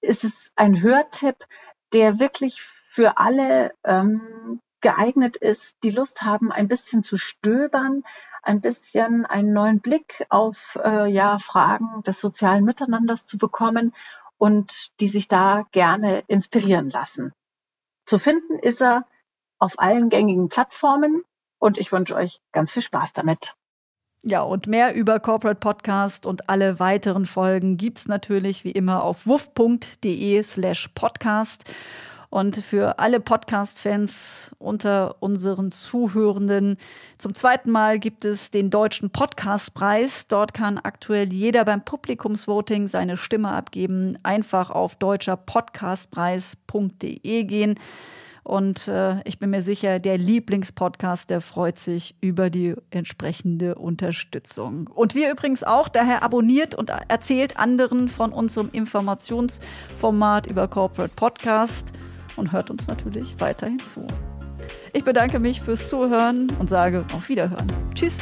[0.00, 1.46] ist es ein Hörtipp,
[1.92, 2.60] der wirklich
[2.90, 8.02] für alle ähm, geeignet ist, die Lust haben, ein bisschen zu stöbern,
[8.42, 13.94] ein bisschen einen neuen Blick auf äh, ja, Fragen des sozialen Miteinanders zu bekommen
[14.38, 17.32] und die sich da gerne inspirieren lassen.
[18.06, 19.06] Zu finden ist er
[19.60, 21.22] auf allen gängigen Plattformen
[21.60, 23.54] und ich wünsche euch ganz viel Spaß damit.
[24.22, 29.26] Ja, und mehr über Corporate Podcast und alle weiteren Folgen gibt's natürlich wie immer auf
[29.26, 31.64] wuff.de slash podcast.
[32.30, 36.76] Und für alle Podcast-Fans unter unseren Zuhörenden,
[37.18, 40.28] zum zweiten Mal gibt es den Deutschen Podcastpreis.
[40.28, 44.16] Dort kann aktuell jeder beim Publikumsvoting seine Stimme abgeben.
[44.22, 47.74] Einfach auf deutscherpodcastpreis.de gehen.
[48.44, 54.86] Und äh, ich bin mir sicher, der Lieblingspodcast, der freut sich über die entsprechende Unterstützung.
[54.86, 61.92] Und wir übrigens auch, daher abonniert und erzählt anderen von unserem Informationsformat über Corporate Podcast
[62.40, 64.04] und hört uns natürlich weiterhin zu.
[64.92, 67.66] Ich bedanke mich fürs Zuhören und sage auf Wiederhören.
[67.94, 68.16] Tschüss.